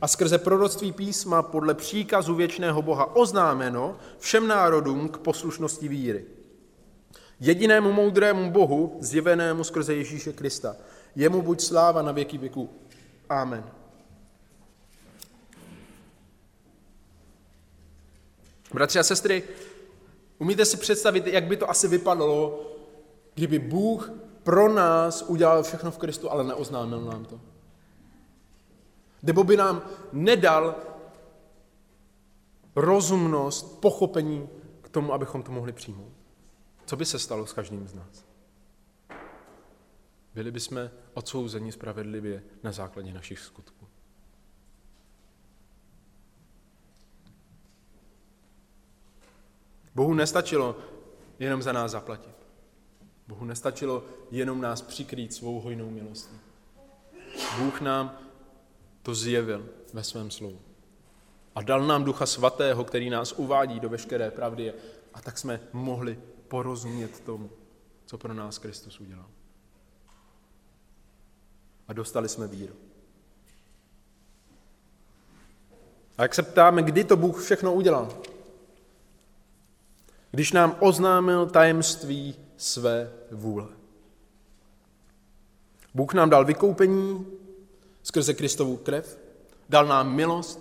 a 0.00 0.08
skrze 0.08 0.38
proroctví 0.38 0.92
písma 0.92 1.42
podle 1.42 1.74
příkazu 1.74 2.34
věčného 2.34 2.82
Boha 2.82 3.16
oznámeno 3.16 3.96
všem 4.18 4.48
národům 4.48 5.08
k 5.08 5.18
poslušnosti 5.18 5.88
víry. 5.88 6.24
Jedinému 7.40 7.92
moudrému 7.92 8.50
Bohu, 8.50 8.96
zjevenému 9.00 9.64
skrze 9.64 9.94
Ježíše 9.94 10.32
Krista. 10.32 10.76
Jemu 11.16 11.42
buď 11.42 11.60
sláva 11.60 12.02
na 12.02 12.12
věky 12.12 12.38
věků. 12.38 12.70
Amen. 13.28 13.79
Bratři 18.74 18.98
a 18.98 19.02
sestry, 19.02 19.42
umíte 20.38 20.64
si 20.64 20.76
představit, 20.76 21.26
jak 21.26 21.44
by 21.44 21.56
to 21.56 21.70
asi 21.70 21.88
vypadalo, 21.88 22.66
kdyby 23.34 23.58
Bůh 23.58 24.12
pro 24.42 24.72
nás 24.74 25.22
udělal 25.22 25.62
všechno 25.62 25.90
v 25.90 25.98
Kristu, 25.98 26.30
ale 26.30 26.44
neoznámil 26.44 27.00
nám 27.00 27.24
to. 27.24 27.40
Nebo 29.22 29.44
by 29.44 29.56
nám 29.56 29.82
nedal 30.12 30.74
rozumnost, 32.76 33.80
pochopení 33.80 34.48
k 34.82 34.88
tomu, 34.88 35.12
abychom 35.12 35.42
to 35.42 35.52
mohli 35.52 35.72
přijmout. 35.72 36.12
Co 36.86 36.96
by 36.96 37.04
se 37.04 37.18
stalo 37.18 37.46
s 37.46 37.52
každým 37.52 37.88
z 37.88 37.94
nás? 37.94 38.24
Byli 40.34 40.50
bychom 40.50 40.90
odsouzeni 41.14 41.72
spravedlivě 41.72 42.42
na 42.62 42.72
základě 42.72 43.12
našich 43.12 43.38
skutků. 43.38 43.86
Bohu 49.94 50.14
nestačilo 50.14 50.76
jenom 51.38 51.62
za 51.62 51.72
nás 51.72 51.90
zaplatit. 51.90 52.34
Bohu 53.28 53.44
nestačilo 53.44 54.04
jenom 54.30 54.60
nás 54.60 54.82
přikrýt 54.82 55.34
svou 55.34 55.60
hojnou 55.60 55.90
milostí. 55.90 56.36
Bůh 57.58 57.80
nám 57.80 58.18
to 59.02 59.14
zjevil 59.14 59.68
ve 59.92 60.04
svém 60.04 60.30
slovu. 60.30 60.58
A 61.54 61.62
dal 61.62 61.86
nám 61.86 62.04
Ducha 62.04 62.26
Svatého, 62.26 62.84
který 62.84 63.10
nás 63.10 63.32
uvádí 63.32 63.80
do 63.80 63.88
veškeré 63.88 64.30
pravdy. 64.30 64.72
A 65.14 65.20
tak 65.20 65.38
jsme 65.38 65.60
mohli 65.72 66.18
porozumět 66.48 67.20
tomu, 67.20 67.50
co 68.06 68.18
pro 68.18 68.34
nás 68.34 68.58
Kristus 68.58 69.00
udělal. 69.00 69.26
A 71.88 71.92
dostali 71.92 72.28
jsme 72.28 72.46
víru. 72.46 72.74
A 76.18 76.22
jak 76.22 76.34
se 76.34 76.42
ptáme, 76.42 76.82
kdy 76.82 77.04
to 77.04 77.16
Bůh 77.16 77.44
všechno 77.44 77.74
udělal? 77.74 78.22
Když 80.30 80.52
nám 80.52 80.76
oznámil 80.80 81.46
tajemství 81.46 82.36
své 82.56 83.12
vůle. 83.30 83.66
Bůh 85.94 86.14
nám 86.14 86.30
dal 86.30 86.44
vykoupení 86.44 87.26
skrze 88.02 88.34
Kristovu 88.34 88.76
krev, 88.76 89.18
dal 89.68 89.86
nám 89.86 90.14
milost, 90.14 90.60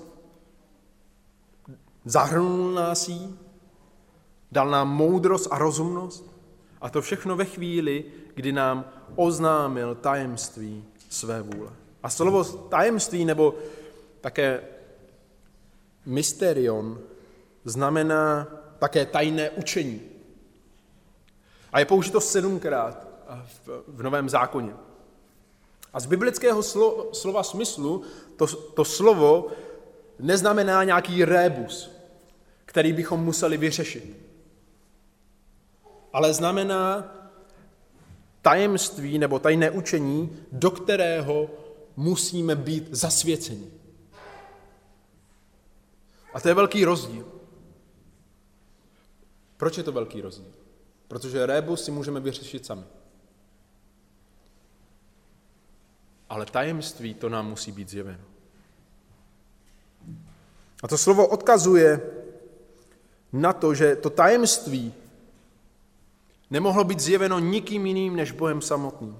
zahrnul 2.05 2.71
nás 2.71 3.07
jí, 3.07 3.39
dal 4.51 4.69
nám 4.69 4.89
moudrost 4.89 5.47
a 5.51 5.57
rozumnost. 5.57 6.25
A 6.81 6.89
to 6.89 7.01
všechno 7.01 7.35
ve 7.35 7.45
chvíli, 7.45 8.05
kdy 8.35 8.51
nám 8.51 8.85
oznámil 9.15 9.95
tajemství 9.95 10.83
své 11.09 11.41
vůle. 11.41 11.71
A 12.03 12.09
slovo 12.09 12.43
tajemství 12.43 13.25
nebo 13.25 13.55
také 14.21 14.61
mysterion 16.05 16.99
znamená 17.65 18.47
také 18.79 19.05
tajné 19.05 19.49
učení. 19.49 20.01
A 21.71 21.79
je 21.79 21.85
použito 21.85 22.21
sedmkrát 22.21 23.07
v 23.87 24.03
Novém 24.03 24.29
zákoně. 24.29 24.73
A 25.93 25.99
z 25.99 26.05
biblického 26.05 26.63
slo, 26.63 27.09
slova 27.13 27.43
smyslu 27.43 28.03
to, 28.35 28.47
to 28.47 28.85
slovo 28.85 29.47
neznamená 30.19 30.83
nějaký 30.83 31.25
rébus, 31.25 31.91
který 32.65 32.93
bychom 32.93 33.23
museli 33.23 33.57
vyřešit. 33.57 34.17
Ale 36.13 36.33
znamená 36.33 37.15
tajemství 38.41 39.17
nebo 39.17 39.39
tajné 39.39 39.71
učení, 39.71 40.37
do 40.51 40.71
kterého 40.71 41.49
musíme 41.95 42.55
být 42.55 42.87
zasvěceni. 42.91 43.71
A 46.33 46.39
to 46.39 46.47
je 46.47 46.53
velký 46.53 46.85
rozdíl. 46.85 47.38
Proč 49.59 49.77
je 49.77 49.83
to 49.83 49.91
velký 49.91 50.21
rozdíl? 50.21 50.53
Protože 51.07 51.45
rébus 51.45 51.83
si 51.83 51.91
můžeme 51.91 52.19
vyřešit 52.19 52.65
sami. 52.65 52.83
Ale 56.29 56.45
tajemství 56.45 57.13
to 57.13 57.29
nám 57.29 57.49
musí 57.49 57.71
být 57.71 57.89
zjeveno. 57.89 58.23
A 60.83 60.87
to 60.87 60.97
slovo 60.97 61.27
odkazuje 61.27 62.01
na 63.33 63.53
to, 63.53 63.73
že 63.73 63.95
to 63.95 64.09
tajemství 64.09 64.93
nemohlo 66.49 66.83
být 66.83 66.99
zjeveno 66.99 67.39
nikým 67.39 67.85
jiným 67.85 68.15
než 68.15 68.31
Bohem 68.31 68.61
samotným. 68.61 69.19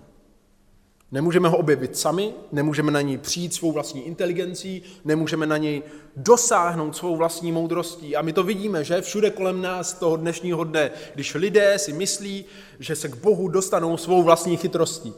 Nemůžeme 1.12 1.50
ho 1.50 1.58
objevit 1.58 1.98
sami, 1.98 2.34
nemůžeme 2.52 2.92
na 2.92 3.02
něj 3.02 3.18
přijít 3.18 3.54
svou 3.54 3.72
vlastní 3.72 4.08
inteligencí, 4.08 4.82
nemůžeme 5.06 5.46
na 5.46 5.58
něj 5.58 5.84
dosáhnout 6.16 6.96
svou 6.96 7.16
vlastní 7.16 7.52
moudrostí. 7.52 8.16
A 8.16 8.22
my 8.22 8.34
to 8.34 8.44
vidíme, 8.44 8.84
že 8.84 9.02
všude 9.02 9.30
kolem 9.30 9.62
nás 9.62 9.94
toho 9.94 10.18
dnešního 10.18 10.64
dne, 10.64 10.92
když 11.16 11.34
lidé 11.34 11.80
si 11.80 11.94
myslí, 11.94 12.46
že 12.80 12.96
se 12.96 13.10
k 13.10 13.16
Bohu 13.16 13.48
dostanou 13.48 13.98
svou 13.98 14.24
vlastní 14.24 14.58
chytrostí. 14.58 15.14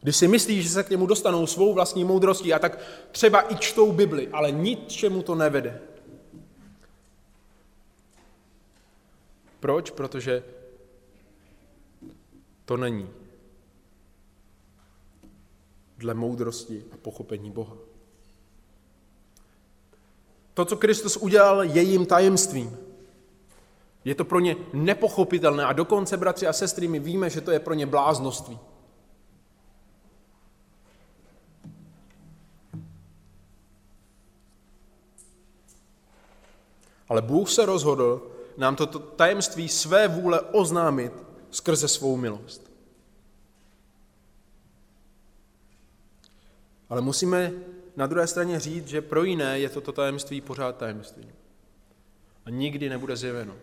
Když 0.00 0.16
si 0.16 0.28
myslí, 0.28 0.62
že 0.62 0.68
se 0.68 0.82
k 0.82 0.90
němu 0.90 1.06
dostanou 1.06 1.46
svou 1.46 1.74
vlastní 1.74 2.04
moudrostí 2.04 2.54
a 2.54 2.58
tak 2.58 2.78
třeba 3.12 3.52
i 3.52 3.56
čtou 3.56 3.92
Bibli, 3.92 4.28
ale 4.28 4.50
ničemu 4.50 5.22
to 5.22 5.34
nevede. 5.34 5.80
Proč? 9.60 9.90
Protože 9.90 10.42
to 12.64 12.76
není 12.76 13.08
dle 16.04 16.14
moudrosti 16.14 16.84
a 16.92 16.96
pochopení 16.96 17.50
Boha. 17.50 17.76
To, 20.54 20.64
co 20.64 20.76
Kristus 20.76 21.16
udělal, 21.16 21.64
je 21.64 21.82
jim 21.82 22.06
tajemstvím. 22.06 22.76
Je 24.04 24.14
to 24.14 24.24
pro 24.24 24.40
ně 24.40 24.56
nepochopitelné 24.72 25.64
a 25.64 25.72
dokonce, 25.72 26.16
bratři 26.16 26.46
a 26.46 26.52
sestry, 26.52 26.88
my 26.88 26.98
víme, 26.98 27.30
že 27.30 27.40
to 27.40 27.50
je 27.50 27.58
pro 27.58 27.74
ně 27.74 27.86
bláznoství. 27.86 28.58
Ale 37.08 37.22
Bůh 37.22 37.50
se 37.50 37.66
rozhodl 37.66 38.30
nám 38.56 38.76
toto 38.76 38.98
tajemství 38.98 39.68
své 39.68 40.08
vůle 40.08 40.40
oznámit 40.40 41.12
skrze 41.50 41.88
svou 41.88 42.16
milost. 42.16 42.63
Ale 46.88 47.00
musíme 47.00 47.52
na 47.96 48.06
druhé 48.06 48.26
straně 48.26 48.60
říct, 48.60 48.88
že 48.88 49.02
pro 49.02 49.24
jiné 49.24 49.58
je 49.58 49.68
toto 49.68 49.92
tajemství 49.92 50.40
pořád 50.40 50.76
tajemství. 50.76 51.28
A 52.46 52.50
nikdy 52.50 52.88
nebude 52.88 53.16
zjeveno. 53.16 53.54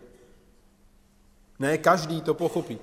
Ne 1.58 1.78
každý 1.78 2.20
to 2.20 2.34
pochopí, 2.34 2.78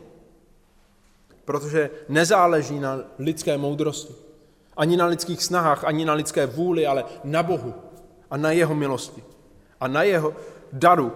protože 1.46 1.90
nezáleží 2.10 2.80
na 2.80 3.00
lidské 3.20 3.58
moudrosti, 3.58 4.14
ani 4.78 4.98
na 4.98 5.06
lidských 5.06 5.44
snahách, 5.44 5.84
ani 5.84 6.06
na 6.06 6.14
lidské 6.14 6.46
vůli, 6.46 6.88
ale 6.88 7.06
na 7.24 7.44
Bohu 7.44 7.74
a 8.32 8.38
na 8.38 8.52
jeho 8.52 8.76
milosti 8.76 9.24
a 9.80 9.88
na 9.88 10.04
jeho 10.04 10.36
daru 10.74 11.12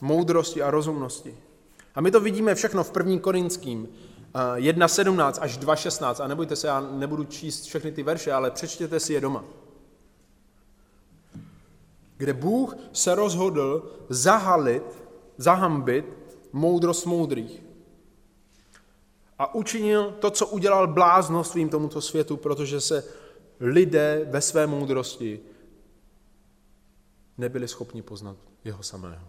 moudrosti 0.00 0.62
a 0.62 0.70
rozumnosti. 0.70 1.34
A 1.94 2.00
my 2.00 2.10
to 2.10 2.20
vidíme 2.20 2.54
všechno 2.54 2.84
v 2.84 2.90
první 2.90 3.20
Korinským 3.20 3.88
1.17 4.34 5.32
až 5.40 5.58
2.16. 5.58 6.24
A 6.24 6.28
nebojte 6.28 6.56
se, 6.56 6.66
já 6.66 6.80
nebudu 6.80 7.24
číst 7.24 7.64
všechny 7.64 7.92
ty 7.92 8.02
verše, 8.02 8.32
ale 8.32 8.50
přečtěte 8.50 9.00
si 9.00 9.12
je 9.12 9.20
doma. 9.20 9.44
Kde 12.16 12.32
Bůh 12.32 12.76
se 12.92 13.14
rozhodl 13.14 13.92
zahalit, 14.08 14.82
zahambit 15.36 16.04
moudrost 16.52 17.06
moudrých. 17.06 17.62
A 19.38 19.54
učinil 19.54 20.12
to, 20.12 20.30
co 20.30 20.46
udělal 20.46 20.86
bláznostvím 20.86 21.68
tomuto 21.68 22.00
světu, 22.00 22.36
protože 22.36 22.80
se 22.80 23.04
lidé 23.60 24.26
ve 24.30 24.40
své 24.40 24.66
moudrosti 24.66 25.40
nebyli 27.38 27.68
schopni 27.68 28.02
poznat 28.02 28.36
jeho 28.64 28.82
samého. 28.82 29.28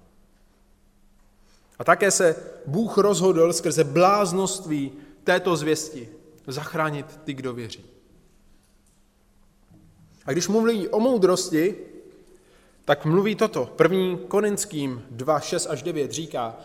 A 1.79 1.83
také 1.83 2.11
se 2.11 2.35
Bůh 2.65 2.97
rozhodl 2.97 3.53
skrze 3.53 3.83
bláznoství 3.83 4.91
této 5.23 5.55
zvěsti 5.55 6.09
zachránit 6.47 7.19
ty, 7.23 7.33
kdo 7.33 7.53
věří. 7.53 7.85
A 10.25 10.31
když 10.31 10.47
mluví 10.47 10.88
o 10.88 10.99
moudrosti, 10.99 11.75
tak 12.85 13.05
mluví 13.05 13.35
toto. 13.35 13.65
První 13.75 14.17
Korinským 14.27 15.03
2, 15.11 15.39
6 15.39 15.67
až 15.67 15.83
9 15.83 16.11
říká, 16.11 16.57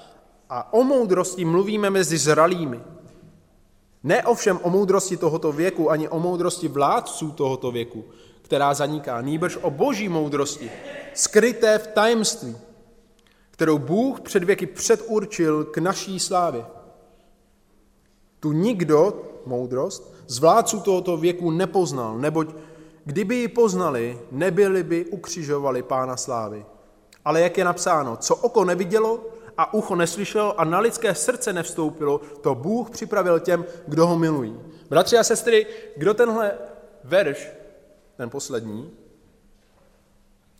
a 0.50 0.72
o 0.72 0.84
moudrosti 0.84 1.44
mluvíme 1.44 1.90
mezi 1.90 2.18
zralými. 2.18 2.80
Ne 4.02 4.22
ovšem 4.22 4.60
o 4.62 4.70
moudrosti 4.70 5.16
tohoto 5.16 5.52
věku, 5.52 5.90
ani 5.90 6.08
o 6.08 6.18
moudrosti 6.18 6.68
vládců 6.68 7.30
tohoto 7.30 7.70
věku, 7.70 8.04
která 8.42 8.74
zaniká, 8.74 9.20
nýbrž 9.20 9.58
o 9.62 9.70
boží 9.70 10.08
moudrosti, 10.08 10.70
skryté 11.14 11.78
v 11.78 11.86
tajemství, 11.86 12.56
kterou 13.60 13.78
Bůh 13.78 14.20
před 14.20 14.44
věky 14.44 14.66
předurčil 14.66 15.64
k 15.64 15.78
naší 15.78 16.20
slávě. 16.20 16.64
Tu 18.40 18.52
nikdo, 18.52 19.22
moudrost, 19.46 20.14
z 20.26 20.38
vládců 20.38 20.80
tohoto 20.80 21.16
věku 21.16 21.50
nepoznal, 21.50 22.18
neboť 22.18 22.48
kdyby 23.04 23.34
ji 23.34 23.48
poznali, 23.48 24.18
nebyli 24.30 24.82
by 24.82 25.04
ukřižovali 25.04 25.82
pána 25.82 26.16
slávy. 26.16 26.64
Ale 27.24 27.40
jak 27.40 27.58
je 27.58 27.64
napsáno, 27.64 28.16
co 28.16 28.36
oko 28.36 28.64
nevidělo 28.64 29.20
a 29.58 29.74
ucho 29.74 29.96
neslyšelo 29.96 30.60
a 30.60 30.64
na 30.64 30.78
lidské 30.78 31.14
srdce 31.14 31.52
nevstoupilo, 31.52 32.20
to 32.40 32.54
Bůh 32.54 32.90
připravil 32.90 33.40
těm, 33.40 33.64
kdo 33.86 34.06
ho 34.06 34.18
milují. 34.18 34.60
Bratři 34.90 35.18
a 35.18 35.24
sestry, 35.24 35.66
kdo 35.96 36.14
tenhle 36.14 36.52
verš, 37.04 37.50
ten 38.16 38.30
poslední, 38.30 38.90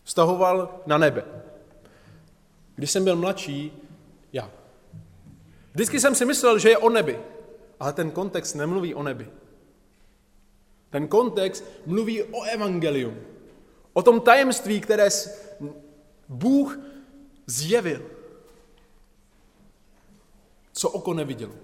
vztahoval 0.04 0.80
na 0.86 0.98
nebe? 0.98 1.39
Když 2.80 2.90
jsem 2.90 3.04
byl 3.04 3.16
mladší, 3.16 3.72
já. 4.32 4.50
Vždycky 5.72 6.00
jsem 6.00 6.14
si 6.14 6.24
myslel, 6.24 6.58
že 6.58 6.68
je 6.68 6.78
o 6.78 6.88
nebi, 6.88 7.20
ale 7.80 7.92
ten 7.92 8.10
kontext 8.10 8.54
nemluví 8.54 8.94
o 8.94 9.02
nebi. 9.02 9.30
Ten 10.90 11.08
kontext 11.08 11.64
mluví 11.86 12.22
o 12.22 12.42
evangelium. 12.42 13.16
O 13.92 14.02
tom 14.02 14.20
tajemství, 14.20 14.80
které 14.80 15.08
Bůh 16.28 16.78
zjevil. 17.46 18.06
Co 20.72 20.90
oko 20.90 21.14
nevidělo, 21.14 21.54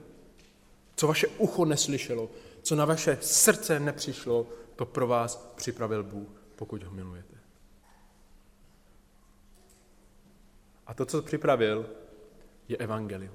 co 0.96 1.06
vaše 1.06 1.26
ucho 1.26 1.64
neslyšelo, 1.64 2.30
co 2.62 2.76
na 2.76 2.84
vaše 2.84 3.18
srdce 3.20 3.80
nepřišlo, 3.80 4.46
to 4.76 4.86
pro 4.86 5.06
vás 5.06 5.52
připravil 5.56 6.02
Bůh, 6.02 6.28
pokud 6.56 6.82
ho 6.82 6.92
milujete. 6.92 7.35
A 10.86 10.94
to, 10.94 11.06
co 11.06 11.22
připravil, 11.22 11.90
je 12.68 12.76
evangelium. 12.76 13.34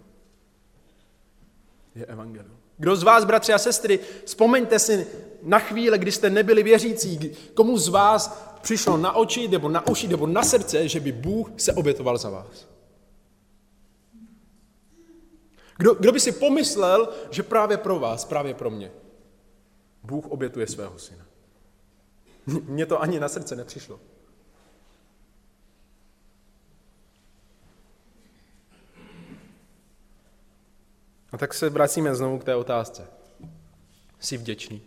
Je 1.96 2.06
evangelium. 2.06 2.58
Kdo 2.78 2.96
z 2.96 3.04
vás, 3.04 3.26
bratři 3.26 3.54
a 3.54 3.58
sestry, 3.58 4.00
vzpomeňte 4.26 4.80
si 4.80 5.08
na 5.44 5.60
chvíle, 5.60 5.98
kdy 5.98 6.12
jste 6.12 6.30
nebyli 6.30 6.64
věřící, 6.64 7.32
komu 7.54 7.78
z 7.78 7.88
vás 7.88 8.52
přišlo 8.62 8.98
na 8.98 9.16
oči, 9.16 9.48
nebo 9.48 9.70
na 9.70 9.88
uši, 9.88 10.08
nebo 10.08 10.28
na 10.28 10.44
srdce, 10.44 10.88
že 10.88 11.00
by 11.00 11.12
Bůh 11.12 11.50
se 11.58 11.74
obětoval 11.74 12.18
za 12.18 12.30
vás. 12.30 12.68
Kdo, 15.78 15.94
kdo 15.94 16.12
by 16.12 16.20
si 16.20 16.32
pomyslel, 16.32 17.10
že 17.32 17.44
právě 17.44 17.78
pro 17.78 18.00
vás, 18.00 18.26
právě 18.26 18.54
pro 18.54 18.70
mě, 18.70 18.92
Bůh 20.04 20.26
obětuje 20.26 20.68
svého 20.68 21.00
syna. 21.00 21.26
Mně 22.46 22.86
to 22.86 23.02
ani 23.02 23.20
na 23.20 23.30
srdce 23.30 23.56
nepřišlo. 23.56 24.00
A 31.32 31.38
tak 31.38 31.54
se 31.54 31.70
vracíme 31.70 32.16
znovu 32.16 32.40
k 32.40 32.44
té 32.44 32.56
otázce. 32.56 33.08
Jsi 34.20 34.38
vděčný? 34.38 34.82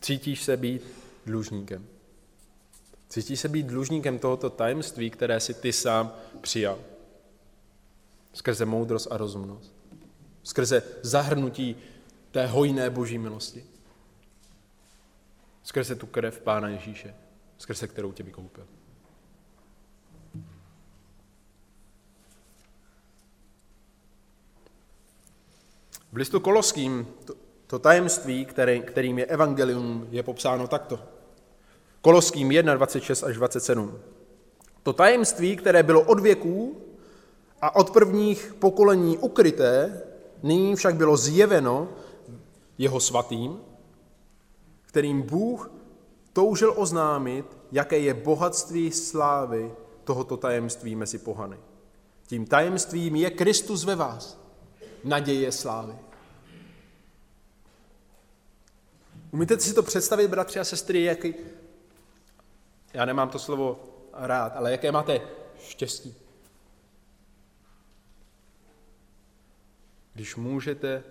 Cítíš 0.00 0.42
se 0.42 0.56
být 0.56 0.82
dlužníkem? 1.26 1.86
Cítíš 3.08 3.40
se 3.40 3.48
být 3.48 3.66
dlužníkem 3.66 4.18
tohoto 4.18 4.50
tajemství, 4.50 5.10
které 5.10 5.40
si 5.40 5.54
ty 5.54 5.72
sám 5.72 6.12
přijal? 6.40 6.78
Skrze 8.32 8.64
moudrost 8.64 9.08
a 9.10 9.16
rozumnost. 9.16 9.74
Skrze 10.42 10.82
zahrnutí 11.02 11.76
té 12.30 12.46
hojné 12.46 12.90
boží 12.90 13.18
milosti. 13.18 13.64
Skrze 15.62 15.94
tu 15.94 16.06
krev 16.06 16.40
Pána 16.40 16.68
Ježíše, 16.68 17.14
skrze 17.58 17.88
kterou 17.88 18.12
tě 18.12 18.22
vykoupil. 18.22 18.66
V 26.14 26.16
listu 26.16 26.40
Koloským 26.40 27.06
to, 27.24 27.34
to 27.66 27.78
tajemství, 27.78 28.46
který, 28.46 28.80
kterým 28.80 29.18
je 29.18 29.26
evangelium, 29.26 30.06
je 30.10 30.22
popsáno 30.22 30.68
takto. 30.68 31.00
Koloským 32.02 32.50
1, 32.50 32.74
26 32.74 33.22
až 33.22 33.36
27. 33.36 33.98
To 34.82 34.92
tajemství, 34.92 35.56
které 35.56 35.82
bylo 35.82 36.02
od 36.02 36.20
věků 36.20 36.76
a 37.60 37.76
od 37.76 37.90
prvních 37.90 38.54
pokolení 38.58 39.18
ukryté, 39.18 40.02
nyní 40.42 40.76
však 40.76 40.96
bylo 40.96 41.16
zjeveno 41.16 41.88
jeho 42.78 43.00
svatým, 43.00 43.58
kterým 44.82 45.22
Bůh 45.22 45.70
toužil 46.32 46.74
oznámit, 46.76 47.46
jaké 47.72 47.98
je 47.98 48.14
bohatství 48.14 48.90
slávy 48.90 49.72
tohoto 50.04 50.36
tajemství 50.36 50.96
mezi 50.96 51.18
pohany. 51.18 51.56
Tím 52.26 52.46
tajemstvím 52.46 53.16
je 53.16 53.30
Kristus 53.30 53.84
ve 53.84 53.94
vás, 53.94 54.43
naděje 55.04 55.52
slávy. 55.52 55.94
Umíte 59.30 59.60
si 59.60 59.74
to 59.74 59.82
představit, 59.82 60.28
bratři 60.28 60.60
a 60.60 60.64
sestry, 60.64 61.02
jaký, 61.02 61.34
já 62.94 63.04
nemám 63.04 63.28
to 63.28 63.38
slovo 63.38 63.84
rád, 64.12 64.56
ale 64.56 64.70
jaké 64.72 64.92
máte 64.92 65.20
štěstí? 65.58 66.14
Když 70.14 70.36
můžete 70.36 71.04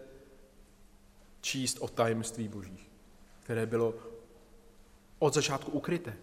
číst 1.42 1.78
o 1.80 1.88
tajemství 1.88 2.48
božích, 2.48 2.92
které 3.44 3.66
bylo 3.66 3.94
od 5.20 5.34
začátku 5.34 5.72
ukryté. 5.72 6.18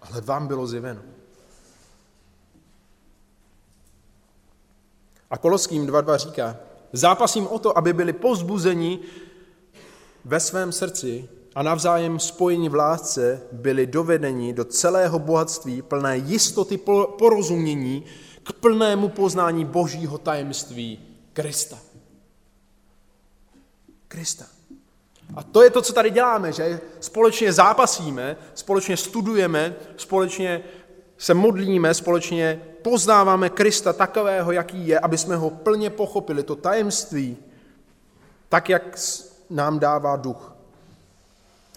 Ale 0.00 0.20
vám 0.20 0.46
bylo 0.46 0.66
zjeveno. 0.66 1.02
A 5.30 5.38
Koloským 5.38 5.86
2.2 5.86 6.16
říká, 6.16 6.56
zápasím 6.92 7.46
o 7.46 7.58
to, 7.58 7.78
aby 7.78 7.92
byli 7.92 8.12
pozbuzeni 8.12 8.98
ve 10.24 10.40
svém 10.40 10.72
srdci 10.72 11.28
a 11.54 11.62
navzájem 11.62 12.18
spojení 12.18 12.68
v 12.68 12.74
lásce 12.74 13.42
byli 13.52 13.86
dovedeni 13.86 14.52
do 14.52 14.64
celého 14.64 15.18
bohatství 15.18 15.82
plné 15.82 16.16
jistoty 16.16 16.78
porozumění 17.18 18.04
k 18.42 18.52
plnému 18.52 19.08
poznání 19.08 19.64
božího 19.64 20.18
tajemství 20.18 21.00
Krista. 21.32 21.78
Krista. 24.08 24.44
A 25.34 25.42
to 25.42 25.62
je 25.62 25.70
to, 25.70 25.82
co 25.82 25.92
tady 25.92 26.10
děláme, 26.10 26.52
že 26.52 26.80
společně 27.00 27.52
zápasíme, 27.52 28.36
společně 28.54 28.96
studujeme, 28.96 29.76
společně 29.96 30.64
se 31.18 31.34
modlíme, 31.34 31.94
společně 31.94 32.60
poznáváme 32.82 33.50
Krista 33.50 33.92
takového, 33.92 34.52
jaký 34.52 34.88
je, 34.88 35.00
aby 35.00 35.18
jsme 35.18 35.36
ho 35.36 35.50
plně 35.50 35.90
pochopili, 35.90 36.42
to 36.42 36.56
tajemství, 36.56 37.36
tak, 38.48 38.68
jak 38.68 38.98
nám 39.50 39.78
dává 39.78 40.16
duch 40.16 40.56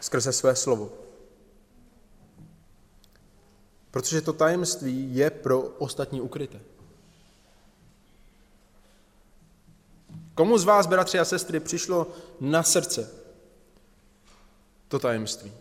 skrze 0.01 0.33
své 0.33 0.55
slovo. 0.55 0.91
Protože 3.91 4.21
to 4.21 4.33
tajemství 4.33 5.15
je 5.15 5.29
pro 5.29 5.61
ostatní 5.61 6.21
ukryté. 6.21 6.59
Komu 10.35 10.57
z 10.57 10.63
vás, 10.63 10.87
bratři 10.87 11.19
a 11.19 11.25
sestry, 11.25 11.59
přišlo 11.59 12.07
na 12.39 12.63
srdce 12.63 13.11
to 14.87 14.99
tajemství, 14.99 15.53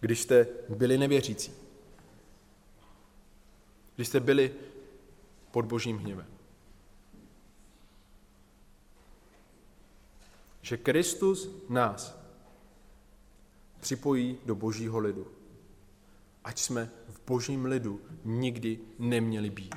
když 0.00 0.22
jste 0.22 0.46
byli 0.68 0.98
nevěřící? 0.98 1.63
Když 3.96 4.08
jste 4.08 4.20
byli 4.20 4.54
pod 5.50 5.64
božím 5.64 5.98
hněvem? 5.98 6.26
Že 10.62 10.76
Kristus 10.76 11.48
nás 11.68 12.18
připojí 13.80 14.38
do 14.44 14.54
božího 14.54 14.98
lidu. 14.98 15.26
Ať 16.44 16.58
jsme 16.58 16.90
v 17.08 17.20
božím 17.26 17.64
lidu 17.64 18.00
nikdy 18.24 18.78
neměli 18.98 19.50
být. 19.50 19.74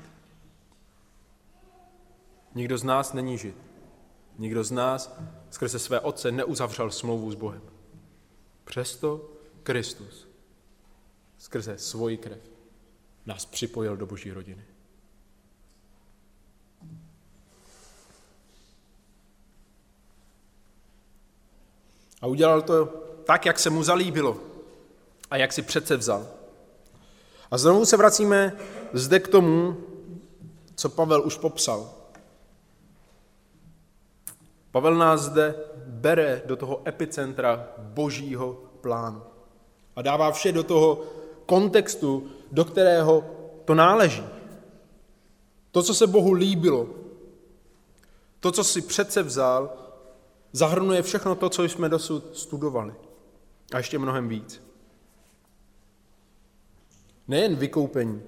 Nikdo 2.55 2.77
z 2.77 2.83
nás 2.83 3.13
není 3.13 3.37
žid. 3.37 3.55
Nikdo 4.37 4.63
z 4.63 4.71
nás 4.71 5.19
skrze 5.49 5.79
své 5.79 5.99
otce 5.99 6.31
neuzavřel 6.31 6.91
smlouvu 6.91 7.31
s 7.31 7.35
Bohem. 7.35 7.61
Přesto 8.63 9.31
Kristus 9.63 10.27
skrze 11.37 11.77
svoji 11.77 12.17
krev 12.17 12.56
nás 13.27 13.45
připojil 13.45 13.97
do 13.97 14.05
boží 14.05 14.31
rodiny. 14.31 14.63
A 22.21 22.27
udělal 22.27 22.61
to 22.61 22.85
tak, 23.25 23.45
jak 23.45 23.59
se 23.59 23.69
mu 23.69 23.83
zalíbilo 23.83 24.37
a 25.31 25.37
jak 25.37 25.53
si 25.53 25.61
přece 25.61 25.97
vzal. 25.97 26.27
A 27.51 27.57
znovu 27.57 27.85
se 27.85 27.97
vracíme 27.97 28.57
zde 28.93 29.19
k 29.19 29.27
tomu, 29.27 29.77
co 30.75 30.89
Pavel 30.89 31.21
už 31.25 31.37
popsal. 31.37 31.93
Pavel 34.71 34.95
nás 34.95 35.21
zde 35.21 35.55
bere 35.85 36.41
do 36.45 36.55
toho 36.55 36.81
epicentra 36.87 37.67
božího 37.77 38.53
plánu 38.81 39.21
a 39.95 40.01
dává 40.01 40.31
vše 40.31 40.51
do 40.51 40.63
toho 40.63 41.03
kontextu, 41.45 42.31
do 42.51 42.65
kterého 42.65 43.25
to 43.65 43.75
náleží. 43.75 44.23
To, 45.71 45.83
co 45.83 45.93
se 45.93 46.07
Bohu 46.07 46.33
líbilo, 46.33 46.89
to, 48.39 48.51
co 48.51 48.63
si 48.63 48.81
přece 48.81 49.23
vzal, 49.23 49.77
zahrnuje 50.51 51.01
všechno 51.01 51.35
to, 51.35 51.49
co 51.49 51.63
jsme 51.63 51.89
dosud 51.89 52.37
studovali. 52.37 52.93
A 53.73 53.77
ještě 53.77 53.99
mnohem 53.99 54.29
víc. 54.29 54.61
Nejen 57.27 57.55
vykoupení, 57.55 58.21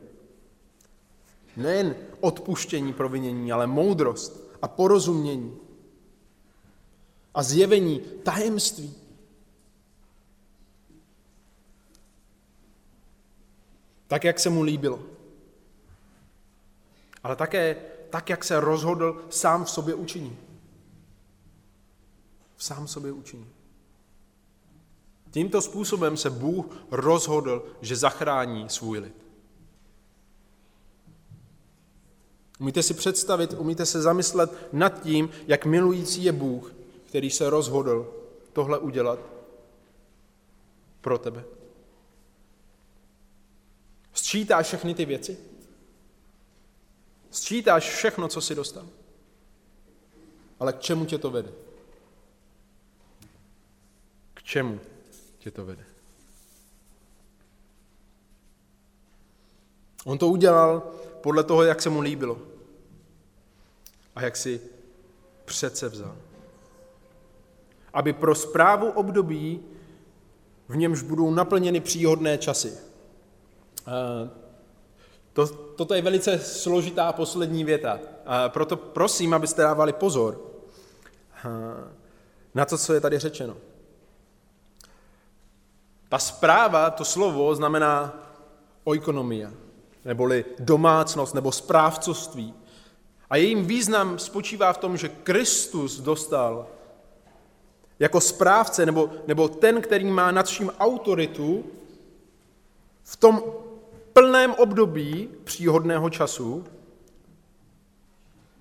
nejen 1.57 1.95
odpuštění 2.19 2.93
provinění, 2.93 3.51
ale 3.51 3.67
moudrost 3.67 4.49
a 4.61 4.67
porozumění 4.67 5.57
a 7.33 7.43
zjevení 7.43 7.99
tajemství. 8.23 8.95
Tak, 14.09 14.23
jak 14.23 14.39
se 14.39 14.49
mu 14.49 14.61
líbilo. 14.61 14.99
Ale 17.23 17.35
také 17.35 17.75
tak, 18.09 18.29
jak 18.29 18.43
se 18.43 18.59
rozhodl 18.59 19.25
sám 19.29 19.65
v 19.65 19.69
sobě 19.69 19.93
učiní. 19.93 20.37
Sám 22.57 22.85
v 22.85 22.91
sobě 22.91 23.11
učiní. 23.11 23.47
Tímto 25.31 25.61
způsobem 25.61 26.17
se 26.17 26.29
Bůh 26.29 26.65
rozhodl, 26.91 27.65
že 27.81 27.95
zachrání 27.95 28.69
svůj 28.69 28.99
lid. 28.99 29.15
Umíte 32.59 32.83
si 32.83 32.93
představit, 32.93 33.53
umíte 33.57 33.85
se 33.85 34.01
zamyslet 34.01 34.73
nad 34.73 35.01
tím, 35.03 35.29
jak 35.47 35.65
milující 35.65 36.23
je 36.23 36.31
Bůh, 36.31 36.73
který 37.05 37.29
se 37.29 37.49
rozhodl 37.49 38.13
tohle 38.53 38.79
udělat 38.79 39.19
pro 41.01 41.17
tebe? 41.17 41.58
Sčítáš 44.19 44.67
všechny 44.67 44.95
ty 44.95 45.05
věci? 45.05 45.37
Sčítáš 47.31 47.89
všechno, 47.89 48.27
co 48.27 48.41
jsi 48.41 48.55
dostal? 48.55 48.87
Ale 50.59 50.73
k 50.73 50.79
čemu 50.79 51.05
tě 51.05 51.17
to 51.17 51.31
vede? 51.31 51.51
K 54.33 54.43
čemu 54.43 54.79
tě 55.37 55.51
to 55.51 55.65
vede? 55.65 55.85
On 60.05 60.17
to 60.17 60.27
udělal 60.27 60.79
podle 61.21 61.43
toho, 61.43 61.63
jak 61.63 61.81
se 61.81 61.89
mu 61.89 62.01
líbilo 62.01 62.41
a 64.15 64.21
jak 64.21 64.37
si 64.37 64.61
přece 65.45 65.89
vzal. 65.89 66.17
aby 67.93 68.13
pro 68.13 68.35
zprávu 68.35 68.91
období, 68.91 69.63
v 70.67 70.75
němž 70.75 71.01
budou 71.01 71.31
naplněny 71.31 71.79
příhodné 71.79 72.37
časy. 72.37 72.88
To, 75.33 75.47
toto 75.47 75.93
je 75.93 76.01
velice 76.01 76.39
složitá 76.39 77.13
poslední 77.13 77.63
věta. 77.63 77.99
Proto 78.47 78.77
prosím, 78.77 79.33
abyste 79.33 79.61
dávali 79.61 79.93
pozor 79.93 80.41
na 82.55 82.65
to, 82.65 82.77
co 82.77 82.93
je 82.93 83.01
tady 83.01 83.19
řečeno. 83.19 83.57
Ta 86.09 86.19
zpráva, 86.19 86.89
to 86.89 87.05
slovo, 87.05 87.55
znamená 87.55 88.23
oikonomia, 88.83 89.51
neboli 90.05 90.45
domácnost 90.59 91.35
nebo 91.35 91.51
správcovství. 91.51 92.53
A 93.29 93.35
jejím 93.35 93.65
význam 93.65 94.19
spočívá 94.19 94.73
v 94.73 94.77
tom, 94.77 94.97
že 94.97 95.09
Kristus 95.09 95.99
dostal 95.99 96.67
jako 97.99 98.21
správce 98.21 98.85
nebo, 98.85 99.09
nebo 99.27 99.47
ten, 99.47 99.81
který 99.81 100.05
má 100.05 100.31
nad 100.31 100.45
vším 100.45 100.71
autoritu, 100.79 101.65
v 103.03 103.17
tom 103.17 103.43
plném 104.19 104.53
období 104.53 105.29
příhodného 105.43 106.09
času 106.09 106.65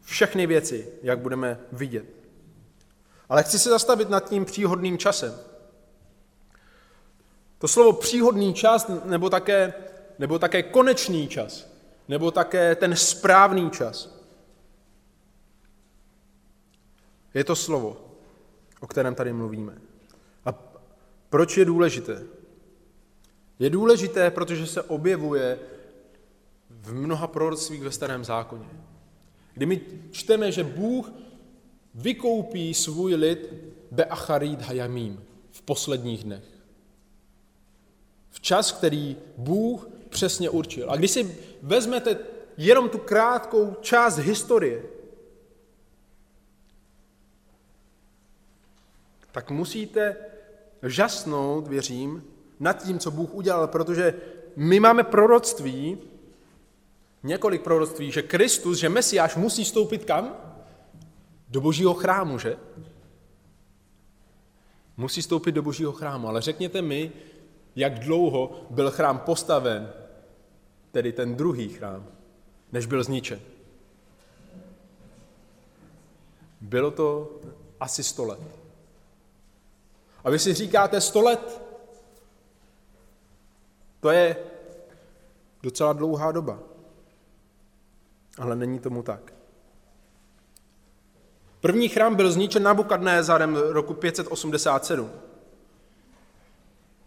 všechny 0.03 0.47
věci, 0.47 0.93
jak 1.03 1.19
budeme 1.19 1.61
vidět. 1.73 2.05
Ale 3.29 3.43
chci 3.43 3.59
se 3.59 3.71
zastavit 3.71 4.11
nad 4.11 4.29
tím 4.29 4.45
příhodným 4.45 4.99
časem. 4.99 5.35
To 7.59 7.69
slovo 7.69 7.93
příhodný 7.93 8.55
čas, 8.55 8.91
nebo 9.05 9.31
také, 9.31 9.75
nebo 10.19 10.39
také 10.39 10.63
konečný 10.63 11.29
čas, 11.29 11.69
nebo 12.09 12.31
také 12.31 12.75
ten 12.75 12.97
správný 12.97 13.71
čas. 13.71 14.23
Je 17.35 17.45
to 17.45 17.57
slovo, 17.57 17.97
o 18.81 18.87
kterém 18.87 19.15
tady 19.15 19.33
mluvíme. 19.33 19.79
A 20.45 20.53
proč 21.31 21.57
je 21.57 21.65
důležité? 21.65 22.38
Je 23.59 23.71
důležité, 23.71 24.31
protože 24.31 24.67
se 24.67 24.83
objevuje 24.83 25.59
v 26.71 26.95
mnoha 26.95 27.27
proroctvích 27.27 27.83
ve 27.83 27.91
starém 27.91 28.25
zákoně. 28.25 28.69
Kdy 29.55 29.67
my 29.67 29.81
čteme, 30.11 30.53
že 30.53 30.65
Bůh 30.65 31.13
vykoupí 31.95 32.75
svůj 32.75 33.15
lid 33.15 33.55
Beacharid 33.91 34.61
Hayamim 34.61 35.25
v 35.51 35.63
posledních 35.63 36.25
dnech. 36.25 36.45
V 38.31 38.41
čas, 38.41 38.73
který 38.73 39.17
Bůh 39.37 39.89
přesně 40.09 40.51
určil. 40.51 40.91
A 40.91 40.97
když 40.97 41.11
si 41.11 41.37
vezmete 41.63 42.19
jenom 42.57 42.89
tu 42.89 42.99
krátkou 42.99 43.77
část 43.81 44.17
historie, 44.17 44.83
tak 49.33 49.51
musíte 49.51 50.17
žasnout, 50.83 51.69
věřím, 51.69 52.25
nad 52.61 52.85
tím, 52.85 52.99
co 52.99 53.11
Bůh 53.11 53.35
udělal, 53.35 53.67
protože 53.67 54.15
my 54.57 54.81
máme 54.81 55.03
proroctví, 55.05 55.99
několik 57.23 57.63
proroctví, 57.63 58.11
že 58.11 58.23
Kristus, 58.23 58.79
že 58.79 58.89
Mesiáš 58.89 59.37
musí 59.37 59.65
stoupit 59.65 60.05
kam? 60.05 60.37
Do 61.49 61.61
božího 61.61 61.95
chrámu, 61.95 62.39
že? 62.39 62.57
Musí 64.97 65.23
stoupit 65.23 65.53
do 65.53 65.63
božího 65.63 65.93
chrámu, 65.93 66.29
ale 66.29 66.41
řekněte 66.41 66.83
mi, 66.83 67.13
jak 67.77 67.99
dlouho 67.99 68.67
byl 68.71 68.91
chrám 68.91 69.19
postaven, 69.19 69.93
tedy 70.93 71.13
ten 71.13 71.35
druhý 71.35 71.69
chrám, 71.69 72.07
než 72.73 72.87
byl 72.87 73.05
zničen. 73.05 73.41
Bylo 76.61 76.91
to 76.91 77.39
asi 77.81 78.05
sto 78.05 78.25
let. 78.25 78.41
A 80.25 80.31
vy 80.31 80.39
si 80.39 80.55
říkáte 80.55 81.01
sto 81.01 81.21
let, 81.21 81.68
to 84.01 84.11
je 84.11 84.37
docela 85.63 85.93
dlouhá 85.93 86.33
doba. 86.33 86.59
Ale 88.39 88.57
není 88.57 88.79
tomu 88.79 89.03
tak. 89.03 89.33
První 91.61 91.89
chrám 91.89 92.15
byl 92.15 92.33
zničen 92.33 92.63
Nabukadnézarem 92.63 93.57
roku 93.57 93.95
587 93.95 95.11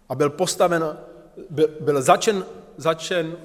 a 0.10 0.16
byl 0.16 0.30
postaven, 0.30 0.98
byl, 1.50 1.70
byl 1.80 2.02
začen, 2.02 2.46
začen, 2.78 3.38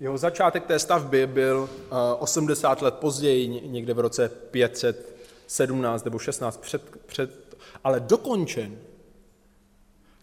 jeho 0.00 0.18
začátek 0.18 0.66
té 0.66 0.78
stavby 0.78 1.26
byl 1.26 1.70
80 2.18 2.82
let 2.82 2.94
později, 2.94 3.48
někde 3.48 3.94
v 3.94 3.98
roce 3.98 4.28
517 4.28 6.04
nebo 6.04 6.18
16 6.18 6.60
před, 6.60 6.82
před 7.06 7.56
ale 7.84 8.00
dokončen, 8.00 8.78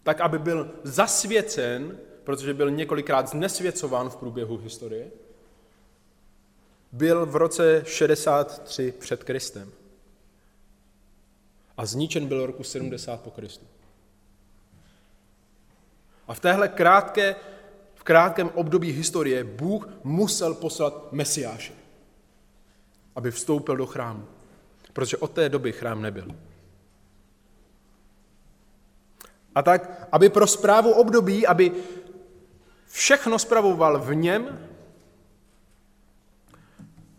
tak 0.02 0.20
aby 0.20 0.38
byl 0.38 0.70
zasvěcen 0.82 1.98
protože 2.24 2.54
byl 2.54 2.70
několikrát 2.70 3.28
znesvěcován 3.28 4.10
v 4.10 4.16
průběhu 4.16 4.56
historie, 4.56 5.10
byl 6.92 7.26
v 7.26 7.36
roce 7.36 7.84
63 7.86 8.94
před 8.98 9.24
Kristem. 9.24 9.72
A 11.76 11.86
zničen 11.86 12.26
byl 12.26 12.46
roku 12.46 12.64
70 12.64 13.20
po 13.20 13.30
Kristu. 13.30 13.66
A 16.28 16.34
v 16.34 16.40
téhle 16.40 16.68
krátké, 16.68 17.36
v 17.94 18.04
krátkém 18.04 18.50
období 18.54 18.92
historie 18.92 19.44
Bůh 19.44 19.88
musel 20.04 20.54
poslat 20.54 21.12
Mesiáše, 21.12 21.72
aby 23.16 23.30
vstoupil 23.30 23.76
do 23.76 23.86
chrámu. 23.86 24.24
Protože 24.92 25.16
od 25.16 25.30
té 25.30 25.48
doby 25.48 25.72
chrám 25.72 26.02
nebyl. 26.02 26.28
A 29.54 29.62
tak, 29.62 30.08
aby 30.12 30.28
pro 30.28 30.46
zprávu 30.46 30.92
období, 30.92 31.46
aby 31.46 31.72
všechno 32.94 33.38
spravoval 33.38 34.00
v 34.00 34.14
něm, 34.14 34.68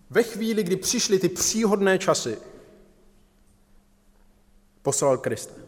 ve 0.09 0.23
chvíli, 0.23 0.63
kdy 0.63 0.75
přišly 0.75 1.19
ty 1.19 1.29
příhodné 1.29 1.99
časy, 1.99 2.37
poslal 4.81 5.17
Krista. 5.17 5.61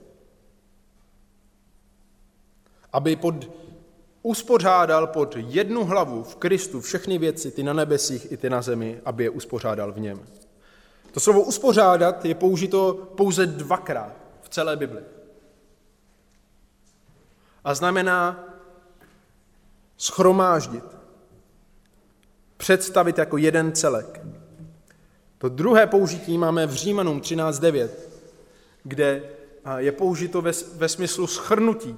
Aby 2.93 3.15
pod, 3.15 3.51
uspořádal 4.21 5.07
pod 5.07 5.35
jednu 5.35 5.85
hlavu 5.85 6.23
v 6.23 6.35
Kristu 6.35 6.81
všechny 6.81 7.17
věci, 7.17 7.51
ty 7.51 7.63
na 7.63 7.73
nebesích 7.73 8.31
i 8.31 8.37
ty 8.37 8.49
na 8.49 8.61
zemi, 8.61 9.01
aby 9.05 9.23
je 9.23 9.29
uspořádal 9.29 9.91
v 9.91 9.99
něm. 9.99 10.25
To 11.11 11.19
slovo 11.19 11.41
uspořádat 11.41 12.25
je 12.25 12.35
použito 12.35 12.93
pouze 12.93 13.45
dvakrát 13.45 14.15
v 14.41 14.49
celé 14.49 14.75
Bibli. 14.75 15.01
A 17.63 17.73
znamená 17.73 18.47
schromáždit, 19.97 20.83
představit 22.57 23.17
jako 23.17 23.37
jeden 23.37 23.71
celek. 23.71 24.21
To 25.37 25.49
druhé 25.49 25.87
použití 25.87 26.37
máme 26.37 26.67
v 26.67 26.73
Římanům 26.73 27.19
13.9, 27.19 27.89
kde 28.83 29.23
je 29.77 29.91
použito 29.91 30.41
ve, 30.41 30.51
ve 30.75 30.89
smyslu 30.89 31.27
schrnutí. 31.27 31.95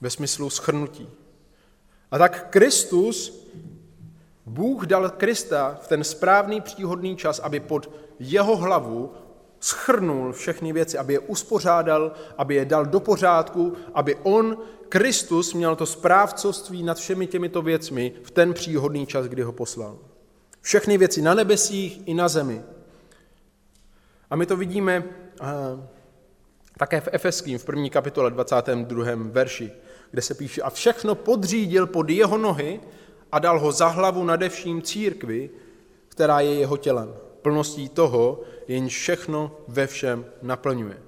Ve 0.00 0.10
smyslu 0.10 0.50
schrnutí. 0.50 1.08
A 2.10 2.18
tak 2.18 2.50
Kristus, 2.50 3.46
Bůh 4.46 4.86
dal 4.86 5.10
Krista 5.10 5.78
v 5.82 5.88
ten 5.88 6.04
správný 6.04 6.60
příhodný 6.60 7.16
čas, 7.16 7.38
aby 7.38 7.60
pod 7.60 7.90
jeho 8.18 8.56
hlavu 8.56 9.12
schrnul 9.60 10.32
všechny 10.32 10.72
věci, 10.72 10.98
aby 10.98 11.12
je 11.12 11.18
uspořádal, 11.18 12.12
aby 12.38 12.54
je 12.54 12.64
dal 12.64 12.86
do 12.86 13.00
pořádku, 13.00 13.72
aby 13.94 14.16
on, 14.22 14.56
Kristus, 14.94 15.54
měl 15.54 15.76
to 15.76 15.86
správcovství 15.86 16.82
nad 16.82 16.98
všemi 16.98 17.26
těmito 17.26 17.62
věcmi 17.62 18.12
v 18.22 18.30
ten 18.30 18.54
příhodný 18.54 19.06
čas, 19.06 19.26
kdy 19.26 19.42
ho 19.42 19.52
poslal. 19.52 19.98
Všechny 20.60 20.98
věci 20.98 21.22
na 21.22 21.34
nebesích 21.34 22.00
i 22.06 22.14
na 22.14 22.28
zemi. 22.28 22.62
A 24.30 24.36
my 24.36 24.46
to 24.46 24.56
vidíme 24.56 25.04
eh, 25.40 25.44
také 26.78 27.00
v 27.00 27.08
Efeským, 27.12 27.58
v 27.58 27.64
první 27.64 27.90
kapitole 27.90 28.30
22. 28.30 29.04
verši, 29.14 29.72
kde 30.10 30.22
se 30.22 30.34
píše, 30.34 30.62
a 30.62 30.70
všechno 30.70 31.14
podřídil 31.14 31.86
pod 31.86 32.10
jeho 32.10 32.38
nohy 32.38 32.80
a 33.32 33.38
dal 33.38 33.60
ho 33.60 33.72
za 33.72 33.88
hlavu 33.88 34.24
nade 34.24 34.48
vším 34.48 34.82
církvi, 34.82 35.50
která 36.08 36.40
je 36.40 36.54
jeho 36.54 36.76
tělem 36.76 37.14
plností 37.42 37.88
toho, 37.88 38.42
jenž 38.68 38.98
všechno 38.98 39.56
ve 39.68 39.86
všem 39.86 40.26
naplňuje. 40.42 41.02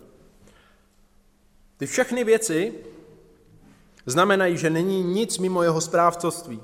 Ty 1.76 1.86
všechny 1.86 2.24
věci 2.24 2.74
znamenají, 4.06 4.56
že 4.56 4.70
není 4.70 5.02
nic 5.02 5.38
mimo 5.38 5.62
jeho 5.62 5.80
správcovství. 5.80 6.60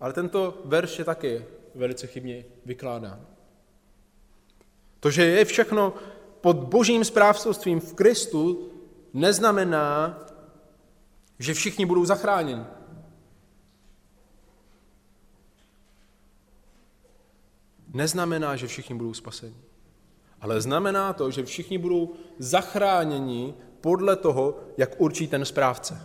Ale 0.00 0.12
tento 0.12 0.62
verš 0.64 0.98
je 0.98 1.04
taky 1.04 1.44
velice 1.74 2.06
chybně 2.06 2.44
vykládán. 2.66 3.26
To, 5.00 5.10
že 5.10 5.24
je 5.24 5.44
všechno 5.44 5.94
pod 6.40 6.56
božím 6.56 7.04
správcovstvím 7.04 7.80
v 7.80 7.94
Kristu, 7.94 8.70
neznamená, 9.14 10.18
že 11.38 11.54
všichni 11.54 11.86
budou 11.86 12.04
zachráněni. 12.04 12.64
neznamená, 17.92 18.56
že 18.56 18.66
všichni 18.66 18.94
budou 18.94 19.14
spaseni. 19.14 19.56
ale 20.40 20.60
znamená 20.60 21.12
to, 21.12 21.30
že 21.30 21.44
všichni 21.44 21.78
budou 21.78 22.14
zachráněni 22.38 23.54
podle 23.80 24.16
toho, 24.16 24.58
jak 24.76 25.00
určí 25.00 25.28
ten 25.28 25.44
správce. 25.44 26.00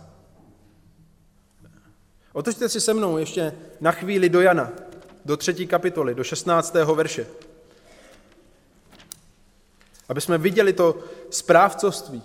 Otevřte 2.32 2.68
si 2.68 2.80
se 2.80 2.94
mnou 2.94 3.18
ještě 3.18 3.52
na 3.80 3.92
chvíli 3.92 4.28
do 4.28 4.40
Jana, 4.40 4.72
do 5.24 5.36
třetí 5.36 5.66
kapitoly, 5.66 6.14
do 6.14 6.24
16. 6.24 6.74
verše. 6.74 7.26
Aby 10.08 10.20
jsme 10.20 10.38
viděli 10.38 10.72
to 10.72 10.98
správcovství. 11.30 12.22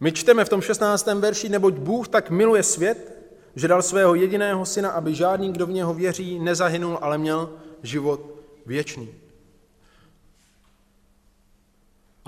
My 0.00 0.12
čteme 0.12 0.44
v 0.44 0.48
tom 0.48 0.60
16. 0.62 1.06
verši, 1.06 1.48
neboť 1.48 1.74
Bůh 1.74 2.08
tak 2.08 2.30
miluje 2.30 2.62
svět, 2.62 3.20
že 3.56 3.68
dal 3.68 3.82
svého 3.82 4.14
jediného 4.14 4.66
syna, 4.66 4.90
aby 4.90 5.14
žádný, 5.14 5.52
kdo 5.52 5.66
v 5.66 5.70
něho 5.70 5.94
věří, 5.94 6.38
nezahynul, 6.38 6.98
ale 7.02 7.18
měl 7.18 7.52
život 7.82 8.20
věčný. 8.66 9.19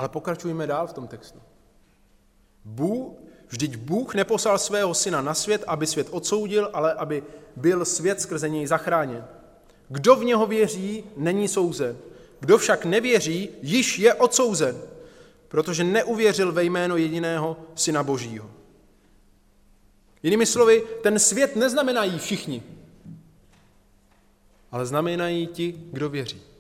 Ale 0.03 0.09
pokračujeme 0.09 0.67
dál 0.67 0.87
v 0.87 0.93
tom 0.93 1.09
textu. 1.09 1.39
Bůh, 2.65 3.13
vždyť 3.49 3.77
Bůh 3.77 4.15
neposlal 4.15 4.59
svého 4.59 4.95
syna 4.95 5.23
na 5.23 5.35
svět, 5.35 5.65
aby 5.67 5.87
svět 5.87 6.09
odsoudil, 6.11 6.71
ale 6.73 6.95
aby 6.95 7.23
byl 7.57 7.85
svět 7.85 8.21
skrze 8.21 8.49
něj 8.49 8.67
zachráněn. 8.67 9.25
Kdo 9.89 10.17
v 10.17 10.25
něho 10.25 10.47
věří, 10.47 11.05
není 11.17 11.49
souzen. 11.49 11.97
Kdo 12.41 12.59
však 12.59 12.85
nevěří, 12.85 13.51
již 13.63 13.99
je 13.99 14.15
odsouzen, 14.15 14.83
protože 15.49 15.85
neuvěřil 15.85 16.53
ve 16.53 16.65
jméno 16.65 16.97
jediného 16.97 17.57
syna 17.75 18.03
Božího. 18.03 18.51
Jinými 20.23 20.47
slovy, 20.47 20.83
ten 21.03 21.19
svět 21.19 21.57
neznamenají 21.57 22.19
všichni, 22.19 22.63
ale 24.71 24.87
znamenají 24.87 25.47
ti, 25.47 25.75
kdo 25.93 26.11
věří. 26.11 26.52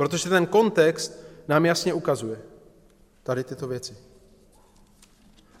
Protože 0.00 0.28
ten 0.28 0.46
kontext 0.46 1.20
nám 1.48 1.66
jasně 1.66 1.94
ukazuje 1.94 2.38
tady 3.22 3.44
tyto 3.44 3.68
věci. 3.68 3.96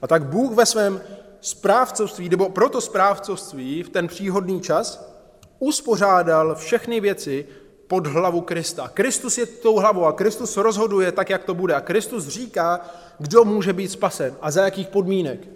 A 0.02 0.06
tak 0.06 0.24
Bůh 0.24 0.52
ve 0.52 0.66
svém 0.66 1.00
správcovství, 1.40 2.28
nebo 2.28 2.48
proto 2.48 2.80
správcovství 2.80 3.82
v 3.82 3.88
ten 3.88 4.08
příhodný 4.08 4.60
čas 4.60 5.12
uspořádal 5.58 6.54
všechny 6.54 7.00
věci 7.00 7.46
pod 7.86 8.06
hlavu 8.06 8.40
Krista. 8.40 8.88
Kristus 8.88 9.38
je 9.38 9.46
tou 9.46 9.76
hlavou 9.76 10.04
a 10.04 10.12
Kristus 10.12 10.56
rozhoduje 10.56 11.12
tak, 11.12 11.30
jak 11.30 11.44
to 11.44 11.54
bude. 11.54 11.74
A 11.74 11.80
Kristus 11.80 12.28
říká, 12.28 12.80
kdo 13.18 13.44
může 13.44 13.72
být 13.72 13.88
spasen 13.88 14.36
a 14.40 14.50
za 14.50 14.64
jakých 14.64 14.88
podmínek. 14.88 15.48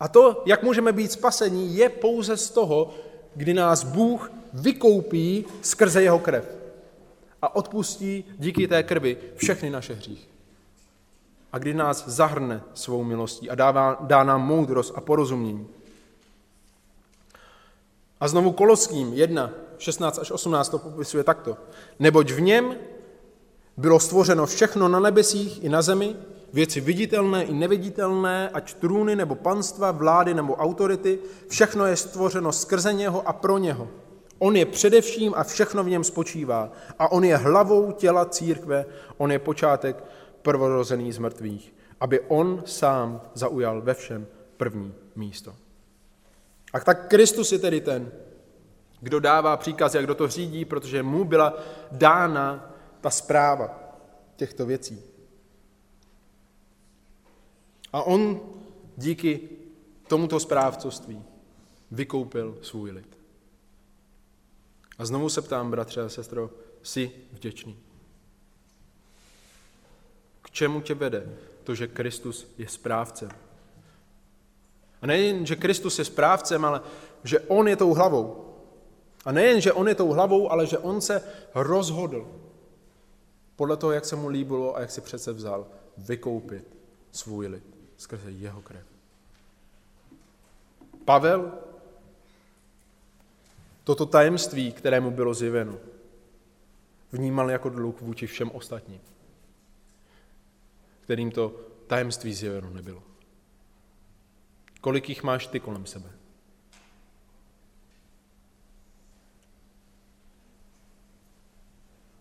A 0.00 0.08
to, 0.08 0.42
jak 0.46 0.62
můžeme 0.62 0.92
být 0.92 1.12
spasení, 1.12 1.76
je 1.76 1.88
pouze 1.88 2.36
z 2.36 2.50
toho, 2.50 2.94
kdy 3.34 3.54
nás 3.54 3.84
Bůh 3.84 4.32
vykoupí 4.52 5.44
skrze 5.62 6.02
jeho 6.02 6.18
krev 6.18 6.59
a 7.42 7.56
odpustí 7.56 8.24
díky 8.38 8.68
té 8.68 8.82
krvi 8.82 9.16
všechny 9.36 9.70
naše 9.70 9.94
hříchy. 9.94 10.28
A 11.52 11.58
kdy 11.58 11.74
nás 11.74 12.08
zahrne 12.08 12.62
svou 12.74 13.04
milostí 13.04 13.50
a 13.50 13.54
dává, 13.54 13.98
dá 14.00 14.24
nám 14.24 14.46
moudrost 14.46 14.92
a 14.96 15.00
porozumění. 15.00 15.66
A 18.20 18.28
znovu 18.28 18.52
Koloským 18.52 19.12
1, 19.12 19.50
16 19.78 20.18
až 20.18 20.30
18 20.30 20.68
to 20.68 20.78
popisuje 20.78 21.24
takto. 21.24 21.56
Neboť 21.98 22.30
v 22.30 22.40
něm 22.40 22.74
bylo 23.76 24.00
stvořeno 24.00 24.46
všechno 24.46 24.88
na 24.88 25.00
nebesích 25.00 25.64
i 25.64 25.68
na 25.68 25.82
zemi, 25.82 26.16
věci 26.52 26.80
viditelné 26.80 27.44
i 27.44 27.52
neviditelné, 27.52 28.48
ať 28.48 28.74
trůny 28.74 29.16
nebo 29.16 29.34
panstva, 29.34 29.90
vlády 29.90 30.34
nebo 30.34 30.54
autority, 30.54 31.18
všechno 31.48 31.86
je 31.86 31.96
stvořeno 31.96 32.52
skrze 32.52 32.92
něho 32.92 33.28
a 33.28 33.32
pro 33.32 33.58
něho. 33.58 33.88
On 34.42 34.56
je 34.56 34.66
především 34.66 35.34
a 35.36 35.44
všechno 35.44 35.84
v 35.84 35.88
něm 35.88 36.04
spočívá. 36.04 36.72
A 36.98 37.12
on 37.12 37.24
je 37.24 37.36
hlavou 37.36 37.92
těla 37.92 38.24
církve, 38.24 38.86
on 39.16 39.32
je 39.32 39.38
počátek 39.38 40.04
prvorozený 40.42 41.12
z 41.12 41.18
mrtvých, 41.18 41.74
aby 42.00 42.20
on 42.20 42.62
sám 42.66 43.20
zaujal 43.34 43.82
ve 43.82 43.94
všem 43.94 44.26
první 44.56 44.94
místo. 45.16 45.54
A 46.72 46.80
tak 46.80 47.08
Kristus 47.08 47.52
je 47.52 47.58
tedy 47.58 47.80
ten, 47.80 48.12
kdo 49.00 49.20
dává 49.20 49.56
příkazy 49.56 49.98
a 49.98 50.02
kdo 50.02 50.14
to 50.14 50.28
řídí, 50.28 50.64
protože 50.64 51.02
mu 51.02 51.24
byla 51.24 51.54
dána 51.92 52.74
ta 53.00 53.10
zpráva 53.10 53.80
těchto 54.36 54.66
věcí. 54.66 55.02
A 57.92 58.02
on 58.02 58.40
díky 58.96 59.40
tomuto 60.08 60.40
správcovství 60.40 61.24
vykoupil 61.90 62.58
svůj 62.62 62.90
lid. 62.90 63.19
A 65.00 65.04
znovu 65.04 65.28
se 65.28 65.42
ptám, 65.42 65.70
bratře 65.70 66.02
a 66.02 66.08
sestro, 66.08 66.50
jsi 66.82 67.12
vděčný? 67.32 67.76
K 70.42 70.50
čemu 70.50 70.80
tě 70.80 70.94
vede 70.94 71.38
to, 71.64 71.74
že 71.74 71.86
Kristus 71.86 72.46
je 72.58 72.68
správcem? 72.68 73.30
A 75.02 75.06
nejen, 75.06 75.46
že 75.46 75.56
Kristus 75.56 75.98
je 75.98 76.04
správcem, 76.04 76.64
ale 76.64 76.80
že 77.24 77.40
On 77.40 77.68
je 77.68 77.76
tou 77.76 77.94
hlavou. 77.94 78.54
A 79.24 79.32
nejen, 79.32 79.60
že 79.60 79.72
On 79.72 79.88
je 79.88 79.94
tou 79.94 80.08
hlavou, 80.08 80.52
ale 80.52 80.66
že 80.66 80.78
On 80.78 81.00
se 81.00 81.22
rozhodl 81.54 82.28
podle 83.56 83.76
toho, 83.76 83.92
jak 83.92 84.04
se 84.04 84.16
mu 84.16 84.28
líbilo 84.28 84.76
a 84.76 84.80
jak 84.80 84.90
si 84.90 85.00
přece 85.00 85.32
vzal, 85.32 85.66
vykoupit 85.98 86.76
svůj 87.12 87.46
lid 87.46 87.64
skrze 87.96 88.30
jeho 88.30 88.62
krev. 88.62 88.86
Pavel 91.04 91.52
toto 93.90 94.06
tajemství, 94.06 94.72
kterému 94.72 95.10
bylo 95.10 95.34
zjeveno, 95.34 95.78
vnímal 97.12 97.50
jako 97.50 97.68
dluh 97.68 98.00
vůči 98.00 98.26
všem 98.26 98.50
ostatním, 98.50 99.00
kterým 101.00 101.30
to 101.30 101.60
tajemství 101.86 102.34
zjeveno 102.34 102.70
nebylo. 102.70 103.02
Kolik 104.80 105.08
jich 105.08 105.22
máš 105.22 105.46
ty 105.46 105.60
kolem 105.60 105.86
sebe? 105.86 106.10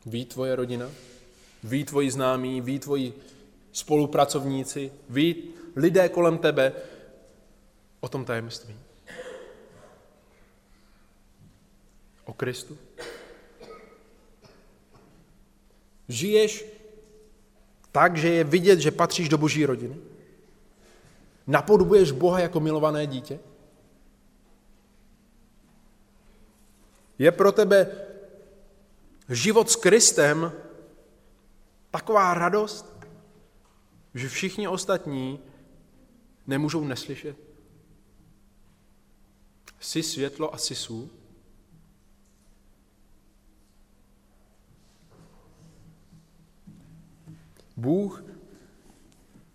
Ví 0.05 0.26
tvoje 0.26 0.55
rodina? 0.55 0.89
Ví 1.63 1.86
tvoji 1.86 2.11
známí? 2.11 2.61
Ví 2.61 2.80
tvoji 2.80 3.13
spolupracovníci? 3.72 4.91
Ví 5.09 5.43
lidé 5.76 6.09
kolem 6.09 6.38
tebe 6.38 6.74
o 7.99 8.09
tom 8.09 8.26
tajemství? 8.26 8.89
O 12.30 12.34
Kristu? 12.34 12.77
Žiješ 16.07 16.65
tak, 17.91 18.17
že 18.17 18.30
je 18.30 18.43
vidět, 18.43 18.80
že 18.80 18.91
patříš 18.91 19.30
do 19.30 19.38
boží 19.38 19.65
rodiny? 19.65 19.95
Napodobuješ 21.47 22.11
Boha 22.11 22.39
jako 22.39 22.59
milované 22.59 23.07
dítě? 23.07 23.39
Je 27.17 27.32
pro 27.32 27.51
tebe 27.51 27.91
život 29.30 29.69
s 29.69 29.75
Kristem 29.75 30.51
taková 31.91 32.34
radost, 32.34 32.86
že 34.13 34.30
všichni 34.30 34.67
ostatní 34.67 35.39
nemůžou 36.47 36.84
neslyšet? 36.84 37.38
Jsi 39.80 40.03
světlo 40.03 40.53
a 40.53 40.57
jsi 40.57 40.75
sůl? 40.75 41.18
Bůh 47.80 48.23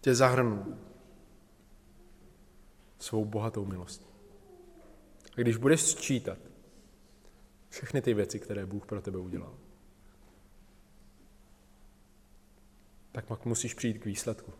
tě 0.00 0.14
zahrnul 0.14 0.64
svou 2.98 3.24
bohatou 3.24 3.64
milostí. 3.64 4.06
A 5.36 5.40
když 5.40 5.56
budeš 5.56 5.82
sčítat 5.82 6.38
všechny 7.68 8.02
ty 8.02 8.14
věci, 8.14 8.40
které 8.40 8.66
Bůh 8.66 8.86
pro 8.86 9.02
tebe 9.02 9.18
udělal, 9.18 9.54
tak 13.12 13.26
pak 13.26 13.44
musíš 13.44 13.74
přijít 13.74 13.98
k 13.98 14.04
výsledku. 14.04 14.52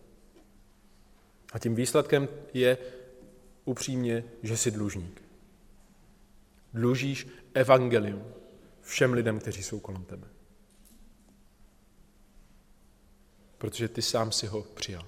A 1.53 1.59
tím 1.59 1.75
výsledkem 1.75 2.29
je 2.55 2.79
upřímně, 3.65 4.25
že 4.43 4.57
jsi 4.57 4.71
dlužník. 4.71 5.23
Dlužíš 6.75 7.29
evangelium 7.55 8.25
všem 8.81 9.13
lidem, 9.13 9.39
kteří 9.39 9.63
jsou 9.63 9.81
kolem 9.81 10.05
tebe. 10.05 10.34
protože 13.65 13.89
ty 13.89 14.03
sám 14.03 14.33
si 14.33 14.47
ho 14.47 14.63
přijal. 14.63 15.07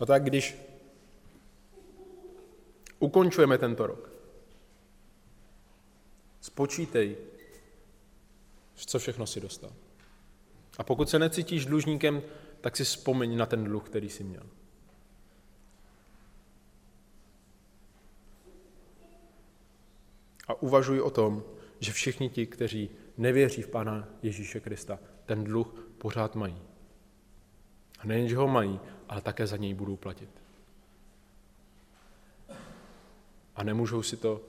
A 0.00 0.06
tak 0.06 0.24
když 0.24 0.56
ukončujeme 2.98 3.58
tento 3.58 3.86
rok, 3.86 4.10
spočítej, 6.40 7.16
co 8.74 8.98
všechno 8.98 9.26
si 9.26 9.40
dostal. 9.40 9.72
A 10.78 10.82
pokud 10.82 11.10
se 11.10 11.18
necítíš 11.18 11.66
dlužníkem, 11.66 12.22
tak 12.60 12.76
si 12.76 12.84
vzpomeň 12.84 13.36
na 13.36 13.46
ten 13.46 13.64
dluh, 13.64 13.86
který 13.86 14.10
jsi 14.10 14.24
měl. 14.24 14.46
A 20.48 20.62
uvažuj 20.62 21.00
o 21.00 21.10
tom, 21.10 21.44
že 21.84 21.92
všichni 21.92 22.30
ti, 22.30 22.46
kteří 22.46 22.90
nevěří 23.16 23.62
v 23.62 23.68
Pána 23.68 24.08
Ježíše 24.22 24.60
Krista, 24.60 24.98
ten 25.26 25.44
dluh 25.44 25.88
pořád 25.98 26.34
mají. 26.34 26.62
A 27.98 28.06
nejen, 28.06 28.28
že 28.28 28.36
ho 28.36 28.48
mají, 28.48 28.80
ale 29.08 29.20
také 29.20 29.46
za 29.46 29.56
něj 29.56 29.74
budou 29.74 29.96
platit. 29.96 30.28
A 33.56 33.62
nemůžou 33.62 34.02
si 34.02 34.16
to 34.16 34.40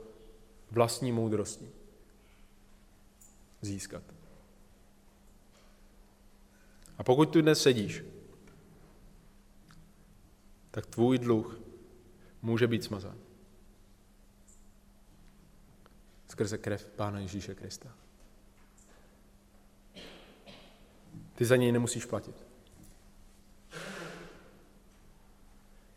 vlastní 0.71 1.11
moudrostí 1.11 1.69
získat. 3.61 4.03
A 6.97 7.03
pokud 7.03 7.29
tu 7.29 7.41
dnes 7.41 7.61
sedíš, 7.61 8.03
tak 10.71 10.85
tvůj 10.85 11.17
dluh 11.19 11.59
může 12.41 12.67
být 12.67 12.83
smazán. 12.83 13.24
Skrze 16.27 16.57
krev 16.57 16.85
Pána 16.85 17.19
Ježíše 17.19 17.55
Krista. 17.55 17.89
Ty 21.35 21.45
za 21.45 21.55
něj 21.55 21.71
nemusíš 21.71 22.05
platit. 22.05 22.35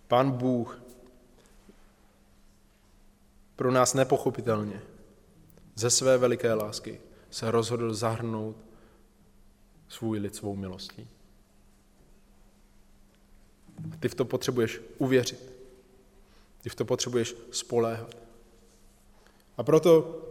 Pán 0.09 0.31
Bůh 0.31 0.83
pro 3.57 3.71
nás 3.71 3.95
nepochopitelně 3.95 4.83
ze 5.75 5.91
své 5.91 6.19
veliké 6.19 6.55
lásky 6.55 7.01
se 7.31 7.51
rozhodl 7.51 7.95
zahrnout 7.95 8.57
svůj 9.89 10.19
lid 10.19 10.35
svou 10.35 10.57
milostí. 10.57 11.09
Ty 14.01 14.09
v 14.09 14.15
to 14.15 14.25
potřebuješ 14.25 14.81
uvěřit. 14.99 15.53
Ty 16.63 16.69
v 16.69 16.75
to 16.75 16.85
potřebuješ 16.85 17.35
spoléhat. 17.51 18.28
A 19.59 19.63
proto 19.63 20.23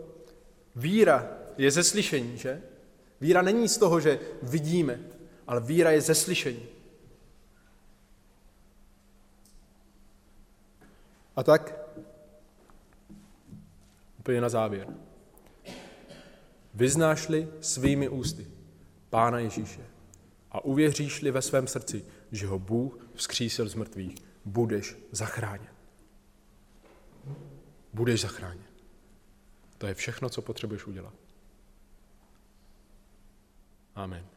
víra 0.75 1.29
je 1.57 1.71
ze 1.71 1.83
slyšení, 1.83 2.37
že? 2.37 2.61
Víra 3.21 3.41
není 3.41 3.67
z 3.67 3.77
toho, 3.77 3.99
že 3.99 4.19
vidíme, 4.43 4.99
ale 5.47 5.61
víra 5.61 5.91
je 5.91 6.01
ze 6.01 6.15
slyšení. 6.15 6.63
A 11.35 11.43
tak 11.43 11.73
úplně 14.19 14.41
na 14.41 14.49
závěr. 14.49 14.87
Vyznáš-li 16.73 17.47
svými 17.61 18.09
ústy 18.09 18.47
Pána 19.09 19.39
Ježíše 19.39 19.81
a 20.51 20.65
uvěříš-li 20.65 21.31
ve 21.31 21.41
svém 21.41 21.67
srdci, 21.67 22.05
že 22.31 22.47
ho 22.47 22.59
Bůh 22.59 23.07
vzkřísil 23.13 23.69
z 23.69 23.75
mrtvých, 23.75 24.15
budeš 24.45 24.95
zachráněn. 25.11 25.71
Budeš 27.93 28.21
zachráněn. 28.21 28.66
To 29.77 29.87
je 29.87 29.93
všechno, 29.93 30.29
co 30.29 30.41
potřebuješ 30.41 30.87
udělat. 30.87 31.13
Amen. 33.95 34.36